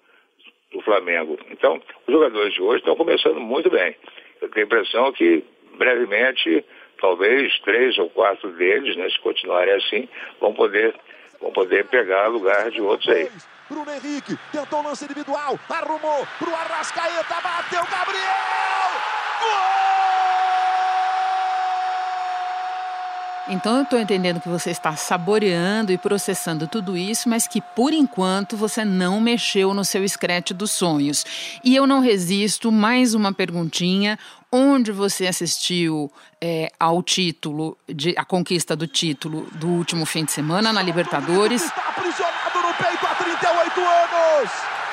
do 0.77 0.83
Flamengo. 0.83 1.39
Então, 1.51 1.81
os 2.07 2.13
jogadores 2.13 2.53
de 2.55 2.63
hoje 2.63 2.79
estão 2.79 2.97
começando 2.97 3.41
muito 3.41 3.71
bem. 3.71 3.97
Eu 4.41 4.49
tenho 4.51 4.67
a 4.67 4.69
impressão 4.69 5.13
que 5.13 5.45
brevemente, 5.79 6.65
talvez 7.01 7.59
três 7.61 7.99
ou 7.99 8.11
quatro 8.11 8.51
deles, 8.53 8.97
né, 8.97 9.09
se 9.11 9.19
continuarem 9.21 9.75
assim, 9.75 10.09
vão 10.41 10.55
poder, 10.55 10.95
vão 11.41 11.53
poder 11.53 11.87
pegar 11.87 12.29
lugar 12.29 12.71
de 12.71 12.81
outros 12.81 13.09
aí. 13.09 13.31
Bruno 13.69 13.91
Henrique 13.91 14.39
tentou 14.53 14.83
lance 14.83 15.05
individual, 15.05 15.59
arrumou 15.69 16.27
pro 16.39 16.55
Arrascaeta, 16.55 17.41
bateu 17.43 17.83
Gabriel! 17.91 18.27
Gol! 19.41 19.87
Então 23.49 23.77
eu 23.77 23.83
estou 23.85 23.99
entendendo 23.99 24.41
que 24.41 24.49
você 24.49 24.71
está 24.71 24.97
saboreando 24.97 25.93
e 25.93 25.99
processando 25.99 26.67
tudo 26.67 26.97
isso, 26.97 27.29
mas 27.29 27.47
que 27.47 27.61
por 27.61 27.93
enquanto 27.93 28.57
você 28.57 28.85
não 28.85 29.21
mexeu 29.21 29.73
no 29.73 29.85
seu 29.85 30.07
scratch 30.09 30.51
dos 30.51 30.73
sonhos. 30.73 31.25
E 31.63 31.77
eu 31.77 31.87
não 31.87 32.01
resisto, 32.01 32.73
mais 32.73 33.15
uma 33.15 33.33
perguntinha. 33.33 34.19
Onde 34.51 34.91
você 34.91 35.27
assistiu 35.27 36.11
é, 36.41 36.73
ao 36.79 37.03
título, 37.03 37.77
de, 37.89 38.15
a 38.17 38.25
conquista 38.25 38.75
do 38.75 38.87
título 38.87 39.47
do 39.53 39.69
último 39.69 40.05
fim 40.07 40.25
de 40.25 40.33
semana 40.33 40.73
na 40.73 40.83
Libertadores? 40.83 41.63
Está 41.65 41.89
aprisionado 41.89 42.63
no 42.63 42.75
peito 42.75 43.07
há 43.07 43.15
38 43.15 43.81
anos! 43.81 44.51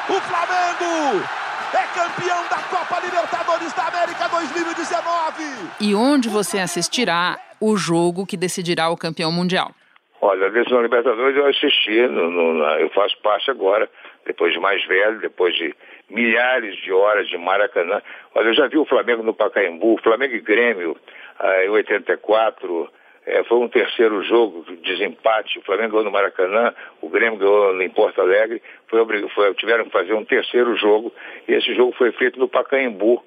O 0.09 0.21
Flamengo 0.21 1.25
é 1.73 1.83
campeão 1.95 2.43
da 2.49 2.57
Copa 2.57 2.99
Libertadores 2.99 3.73
da 3.73 3.87
América 3.87 4.27
2019! 4.27 5.43
E 5.79 5.95
onde 5.95 6.29
você 6.29 6.59
assistirá 6.59 7.39
o 7.63 7.77
jogo 7.77 8.25
que 8.25 8.35
decidirá 8.35 8.89
o 8.89 8.97
campeão 8.97 9.31
mundial? 9.31 9.71
Olha, 10.19 10.47
a 10.47 10.49
decisão 10.49 10.81
Libertadores 10.81 11.35
eu 11.35 11.45
assisti, 11.47 12.01
no, 12.07 12.29
no, 12.29 12.63
eu 12.79 12.89
faço 12.89 13.17
parte 13.21 13.49
agora, 13.49 13.89
depois 14.25 14.53
de 14.53 14.59
mais 14.59 14.85
velho, 14.85 15.19
depois 15.21 15.55
de 15.55 15.73
milhares 16.09 16.75
de 16.77 16.91
horas 16.91 17.27
de 17.29 17.37
Maracanã. 17.37 18.01
Olha, 18.35 18.47
eu 18.47 18.53
já 18.53 18.67
vi 18.67 18.77
o 18.77 18.85
Flamengo 18.85 19.23
no 19.23 19.33
Pacaembu, 19.33 19.97
Flamengo 20.03 20.35
e 20.35 20.41
Grêmio 20.41 20.97
ah, 21.39 21.65
em 21.65 21.69
84, 21.69 22.89
é, 23.25 23.43
foi 23.45 23.57
um 23.57 23.69
terceiro 23.69 24.21
jogo, 24.23 24.65
desempate, 24.83 25.57
o 25.59 25.61
Flamengo 25.61 25.91
ganhou 25.91 26.03
no 26.03 26.11
Maracanã, 26.11 26.73
o 27.01 27.07
Grêmio 27.07 27.39
ganhou 27.39 27.81
em 27.81 27.89
Porto 27.89 28.19
Alegre, 28.19 28.61
foi, 28.87 29.29
foi, 29.29 29.53
tiveram 29.53 29.85
que 29.85 29.91
fazer 29.91 30.13
um 30.13 30.25
terceiro 30.25 30.75
jogo, 30.75 31.13
e 31.47 31.53
esse 31.53 31.73
jogo 31.73 31.93
foi 31.97 32.11
feito 32.11 32.37
no 32.37 32.49
Pacaembu, 32.49 33.23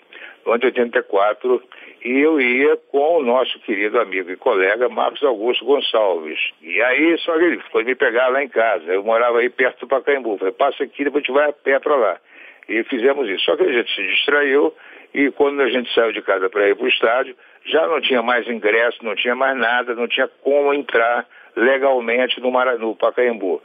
ano 0.53 0.59
de 0.59 0.67
84, 0.67 1.63
e 2.05 2.21
eu 2.21 2.41
ia 2.41 2.77
com 2.77 3.19
o 3.19 3.23
nosso 3.23 3.59
querido 3.61 3.99
amigo 3.99 4.31
e 4.31 4.37
colega 4.37 4.89
Marcos 4.89 5.23
Augusto 5.23 5.65
Gonçalves. 5.65 6.39
E 6.63 6.81
aí, 6.83 7.19
só 7.19 7.37
que 7.37 7.45
ele 7.45 7.61
foi 7.73 7.85
me 7.85 7.95
pegar 7.95 8.29
lá 8.29 8.43
em 8.43 8.49
casa. 8.49 8.85
Eu 8.93 9.03
morava 9.03 9.39
aí 9.39 9.51
perto 9.51 9.81
do 9.81 9.89
Pacaembu. 9.89 10.39
Falei, 10.39 10.53
passa 10.53 10.85
aqui, 10.85 11.05
depois 11.05 11.25
a 11.25 11.27
gente 11.27 11.35
vai 11.35 11.49
a 11.49 11.53
pé 11.53 11.79
para 11.81 11.97
lá. 11.97 12.17
E 12.69 12.85
fizemos 12.85 13.29
isso. 13.29 13.45
Só 13.45 13.57
que 13.57 13.65
a 13.65 13.73
gente 13.73 13.93
se 13.95 14.03
distraiu 14.03 14.73
e 15.15 15.31
quando 15.31 15.63
a 15.63 15.69
gente 15.69 15.93
saiu 15.95 16.13
de 16.13 16.23
casa 16.23 16.51
para 16.51 16.69
ir 16.69 16.77
para 16.77 16.85
o 16.85 16.89
estádio, 16.89 17.35
já 17.65 17.87
não 17.87 18.01
tinha 18.01 18.23
mais 18.23 18.47
ingresso, 18.47 19.05
não 19.05 19.15
tinha 19.15 19.35
mais 19.35 19.57
nada, 19.57 19.95
não 19.95 20.07
tinha 20.07 20.29
como 20.43 20.75
entrar 20.75 21.27
legalmente 21.57 22.41
no, 22.41 22.51
Mara, 22.51 22.77
no 22.77 22.95
Pacaembu. 22.95 23.63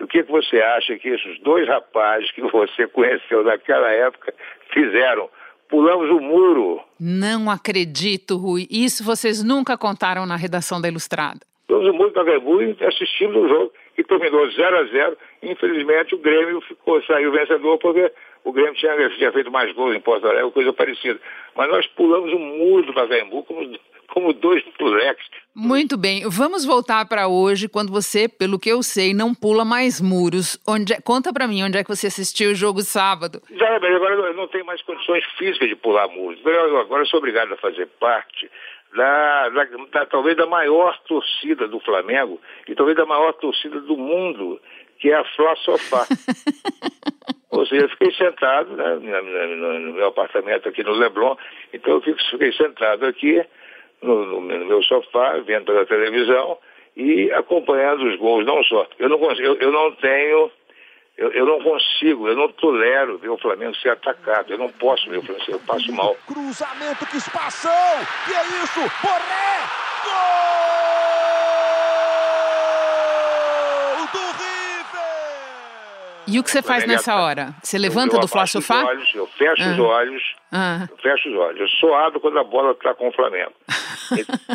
O 0.00 0.06
que, 0.06 0.22
que 0.24 0.32
você 0.32 0.60
acha 0.60 0.98
que 0.98 1.08
esses 1.08 1.38
dois 1.40 1.68
rapazes 1.68 2.30
que 2.32 2.40
você 2.40 2.86
conheceu 2.88 3.44
naquela 3.44 3.90
época 3.92 4.34
fizeram? 4.72 5.28
Pulamos 5.74 6.08
o 6.08 6.20
muro. 6.20 6.80
Não 7.00 7.50
acredito, 7.50 8.36
Rui. 8.36 8.68
Isso 8.70 9.02
vocês 9.02 9.42
nunca 9.42 9.76
contaram 9.76 10.24
na 10.24 10.36
redação 10.36 10.80
da 10.80 10.86
Ilustrada. 10.86 11.40
Pulamos 11.66 11.88
o 11.88 11.92
muro 11.92 12.10
do 12.10 12.14
Pacaembu 12.14 12.62
e 12.62 12.76
assistimos 12.84 13.36
o 13.36 13.48
jogo, 13.48 13.72
que 13.96 14.04
terminou 14.04 14.48
0 14.48 14.78
a 14.78 14.84
0 14.84 15.16
Infelizmente, 15.42 16.14
o 16.14 16.18
Grêmio 16.18 16.60
ficou, 16.60 17.02
saiu 17.02 17.32
vencedor 17.32 17.78
porque 17.78 18.12
o 18.44 18.52
Grêmio 18.52 18.74
tinha, 18.74 19.10
tinha 19.10 19.32
feito 19.32 19.50
mais 19.50 19.74
gols 19.74 19.96
em 19.96 20.00
Porto 20.00 20.28
Alegre, 20.28 20.52
coisa 20.52 20.72
parecida. 20.72 21.18
Mas 21.56 21.68
nós 21.68 21.86
pulamos 21.88 22.32
o 22.32 22.38
muro 22.38 22.86
do 22.86 22.94
Pacaembu 22.94 23.42
como 23.42 23.68
como 24.14 24.32
dois 24.32 24.62
moleques. 24.80 25.26
Muito 25.54 25.98
bem, 25.98 26.22
vamos 26.28 26.64
voltar 26.64 27.06
para 27.08 27.26
hoje, 27.26 27.68
quando 27.68 27.92
você, 27.92 28.28
pelo 28.28 28.60
que 28.60 28.70
eu 28.70 28.80
sei, 28.80 29.12
não 29.12 29.34
pula 29.34 29.64
mais 29.64 30.00
muros. 30.00 30.56
Onde 30.66 30.92
é, 30.92 31.00
conta 31.00 31.32
para 31.32 31.48
mim, 31.48 31.64
onde 31.64 31.76
é 31.76 31.82
que 31.82 31.90
você 31.90 32.06
assistiu 32.06 32.52
o 32.52 32.54
jogo 32.54 32.80
sábado? 32.82 33.42
Já, 33.50 33.78
mas 33.80 33.94
agora 33.94 34.14
eu 34.14 34.34
não 34.34 34.46
tenho 34.46 34.64
mais 34.64 34.80
condições 34.82 35.24
físicas 35.36 35.68
de 35.68 35.74
pular 35.76 36.06
muros. 36.08 36.38
Agora 36.46 37.02
eu 37.02 37.06
sou 37.06 37.18
obrigado 37.18 37.52
a 37.52 37.56
fazer 37.56 37.86
parte 37.98 38.48
da, 38.94 39.48
da, 39.48 39.64
da, 39.92 40.06
talvez 40.06 40.36
da 40.36 40.46
maior 40.46 40.96
torcida 41.08 41.66
do 41.66 41.80
Flamengo 41.80 42.40
e 42.68 42.74
talvez 42.74 42.96
da 42.96 43.04
maior 43.04 43.32
torcida 43.32 43.80
do 43.80 43.96
mundo, 43.96 44.60
que 45.00 45.10
é 45.10 45.16
a 45.16 45.24
Flá 45.24 45.56
Sofá. 45.56 46.06
Ou 47.50 47.64
seja, 47.66 47.84
eu 47.84 47.88
fiquei 47.90 48.12
sentado 48.14 48.76
né, 48.76 48.96
no, 48.96 49.78
no, 49.78 49.92
meu 49.94 50.08
apartamento 50.08 50.68
aqui 50.68 50.82
no 50.82 50.92
Leblon, 50.92 51.36
então 51.72 51.94
eu 52.04 52.16
fiquei 52.30 52.52
sentado 52.52 53.06
aqui 53.06 53.44
no, 54.02 54.26
no, 54.26 54.40
no 54.40 54.66
meu 54.66 54.82
sofá, 54.82 55.38
vendo 55.44 55.64
pela 55.64 55.86
televisão 55.86 56.58
e 56.96 57.30
acompanhando 57.32 58.04
os 58.06 58.16
gols, 58.18 58.46
não 58.46 58.62
só. 58.64 58.86
Eu 58.98 59.08
não, 59.08 59.18
consigo, 59.18 59.46
eu, 59.46 59.54
eu 59.56 59.72
não 59.72 59.92
tenho, 59.92 60.50
eu, 61.16 61.32
eu, 61.32 61.46
não 61.46 61.60
consigo, 61.60 62.28
eu 62.28 62.36
não 62.36 62.48
tolero 62.48 63.18
ver 63.18 63.30
o 63.30 63.38
Flamengo 63.38 63.74
ser 63.76 63.90
atacado. 63.90 64.52
Eu 64.52 64.58
não 64.58 64.68
posso 64.68 65.08
ver 65.08 65.18
o 65.18 65.22
Flamengo, 65.22 65.50
eu 65.50 65.60
passo 65.60 65.92
mal. 65.92 66.16
Cruzamento, 66.26 67.06
que 67.06 67.16
espação! 67.16 67.70
Que 68.26 68.34
é 68.34 68.42
isso? 68.62 68.80
Borré! 69.02 69.84
Gol! 70.04 70.54
E 76.26 76.38
o 76.38 76.42
que 76.42 76.50
você 76.50 76.62
faz 76.62 76.86
nessa 76.86 77.16
hora? 77.16 77.54
Você 77.62 77.78
levanta 77.78 78.18
do 78.18 78.26
Flá 78.26 78.46
Sofá? 78.46 78.82
eu 79.14 79.26
fecho 79.26 79.62
ah. 79.62 79.72
os 79.72 79.78
olhos, 79.78 80.22
ah. 80.50 80.86
eu 80.90 80.96
fecho 80.96 81.28
os 81.28 81.36
olhos. 81.36 81.60
Eu 81.60 81.68
só 81.68 81.94
abro 82.06 82.20
quando 82.20 82.38
a 82.38 82.44
bola 82.44 82.72
está 82.72 82.94
com 82.94 83.08
o 83.08 83.12
Flamengo. 83.12 83.52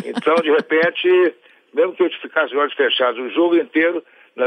Então, 0.04 0.36
de 0.36 0.50
repente, 0.50 1.34
mesmo 1.72 1.94
que 1.94 2.02
eu 2.02 2.10
ficasse 2.10 2.54
os 2.54 2.60
olhos 2.60 2.74
fechados 2.74 3.20
o 3.20 3.30
jogo 3.30 3.56
inteiro, 3.56 4.02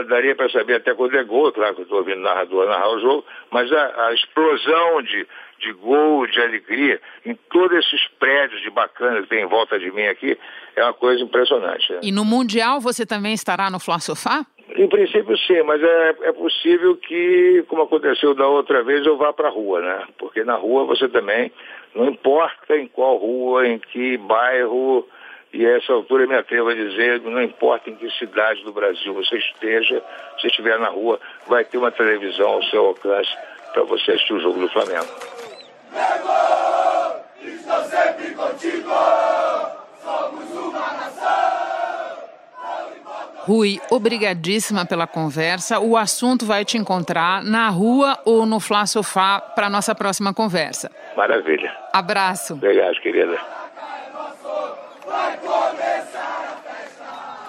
daria 0.08 0.36
para 0.36 0.50
saber 0.50 0.76
até 0.76 0.94
quando 0.94 1.16
é 1.16 1.24
gol, 1.24 1.52
claro 1.52 1.76
que 1.76 1.82
eu 1.82 1.84
estou 1.84 2.00
ouvindo 2.00 2.20
o 2.20 2.24
narrador 2.24 2.68
narrar 2.68 2.89
o 2.89 3.00
jogo, 3.00 3.26
mas 3.52 3.72
a, 3.72 4.08
a 4.08 4.13
explosão 4.13 5.02
de, 5.04 5.28
de 5.60 5.74
gol, 5.74 6.26
de 6.28 6.42
alegria, 6.42 7.00
em 7.26 7.36
todos 7.52 7.78
esses 7.78 8.08
prédios 8.20 8.62
de 8.62 8.70
bacana 8.70 9.22
que 9.22 9.28
tem 9.28 9.44
em 9.44 9.48
volta 9.48 9.78
de 9.78 9.92
mim 9.92 10.06
aqui, 10.06 10.38
é 10.76 10.84
uma 10.84 10.94
coisa 10.94 11.22
impressionante. 11.22 11.92
Né? 11.92 12.00
E 12.02 12.12
no 12.12 12.26
Mundial 12.26 12.80
você 12.80 13.06
também 13.06 13.34
estará 13.34 13.70
no 13.70 13.80
Flá 13.80 14.00
Sofá? 14.00 14.46
Em 14.69 14.88
princípio 14.88 15.38
sim, 15.39 15.62
mas 15.63 15.84
é, 15.84 16.15
é 16.23 16.32
possível 16.32 16.95
que, 16.95 17.63
como 17.67 17.84
aconteceu 17.84 18.34
da 18.34 18.47
outra 18.47 18.82
vez, 18.82 19.06
eu 19.06 19.17
vá 19.17 19.34
para 19.34 19.49
a 19.49 19.52
rua, 19.52 19.82
né? 19.82 20.08
Porque 20.17 20.43
na 20.43 20.56
rua 20.56 20.86
você 20.86 21.08
também, 21.10 21.52
não 21.93 22.08
importa 22.08 22.76
em 22.76 22.88
qual 22.88 23.17
rua, 23.17 23.67
em 23.67 23.78
que 23.78 24.17
bairro, 24.17 25.08
e 25.54 25.65
a 25.65 25.78
essa 25.78 25.93
altura 25.93 26.23
eu 26.23 26.30
me 26.30 26.36
atrevo 26.36 26.69
a 26.69 26.73
dizer, 26.73 27.21
não 27.21 27.43
importa 27.43 27.89
em 27.89 27.95
que 27.95 28.10
cidade 28.17 28.63
do 28.63 28.71
Brasil 28.71 29.13
você 29.13 29.38
esteja, 29.38 30.02
se 30.39 30.47
estiver 30.47 30.80
na 30.80 30.88
rua, 30.88 31.19
vai 31.45 31.63
ter 31.63 31.78
uma 31.78 31.91
televisão 31.91 32.49
ao 32.49 32.63
seu 32.63 32.86
alcance 32.88 33.30
para 33.73 33.84
você 33.84 34.13
assistir 34.13 34.34
o 34.34 34.39
jogo 34.39 34.60
do 34.60 34.69
Flamengo. 34.69 35.06
estou 37.38 37.84
sempre 37.84 38.34
contigo, 38.34 38.89
somos 40.02 40.52
uma 40.52 40.93
nação. 40.93 41.63
Rui, 43.45 43.82
obrigadíssima 43.91 44.86
pela 44.86 45.06
conversa. 45.06 45.77
O 45.79 45.97
assunto 45.97 46.45
vai 46.45 46.63
te 46.63 46.77
encontrar 46.77 47.43
na 47.43 47.67
rua 47.69 48.17
ou 48.23 48.45
no 48.45 48.58
Flá 48.58 48.86
Sofá 48.86 49.41
para 49.41 49.69
nossa 49.69 49.93
próxima 49.93 50.34
conversa. 50.34 50.89
Maravilha. 51.17 51.75
Abraço. 51.91 52.53
Obrigado, 52.53 53.01
querida. 53.01 53.38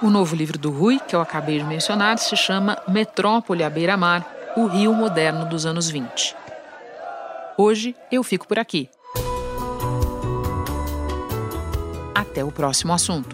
O 0.03 0.11
novo 0.11 0.35
livro 0.35 0.59
do 0.59 0.71
Rui, 0.71 0.99
que 0.99 1.15
eu 1.15 1.21
acabei 1.21 1.59
de 1.59 1.65
mencionar, 1.65 2.19
se 2.19 2.37
chama 2.37 2.77
Metrópole 2.89 3.63
à 3.63 3.71
beira-mar, 3.71 4.27
o 4.57 4.67
Rio 4.67 4.93
moderno 4.93 5.47
dos 5.47 5.65
anos 5.65 5.89
20. 5.89 6.35
Hoje 7.57 7.95
eu 8.11 8.25
fico 8.25 8.49
por 8.49 8.59
aqui. 8.59 8.91
Até 12.13 12.43
o 12.43 12.51
próximo 12.51 12.93
assunto. 12.93 13.34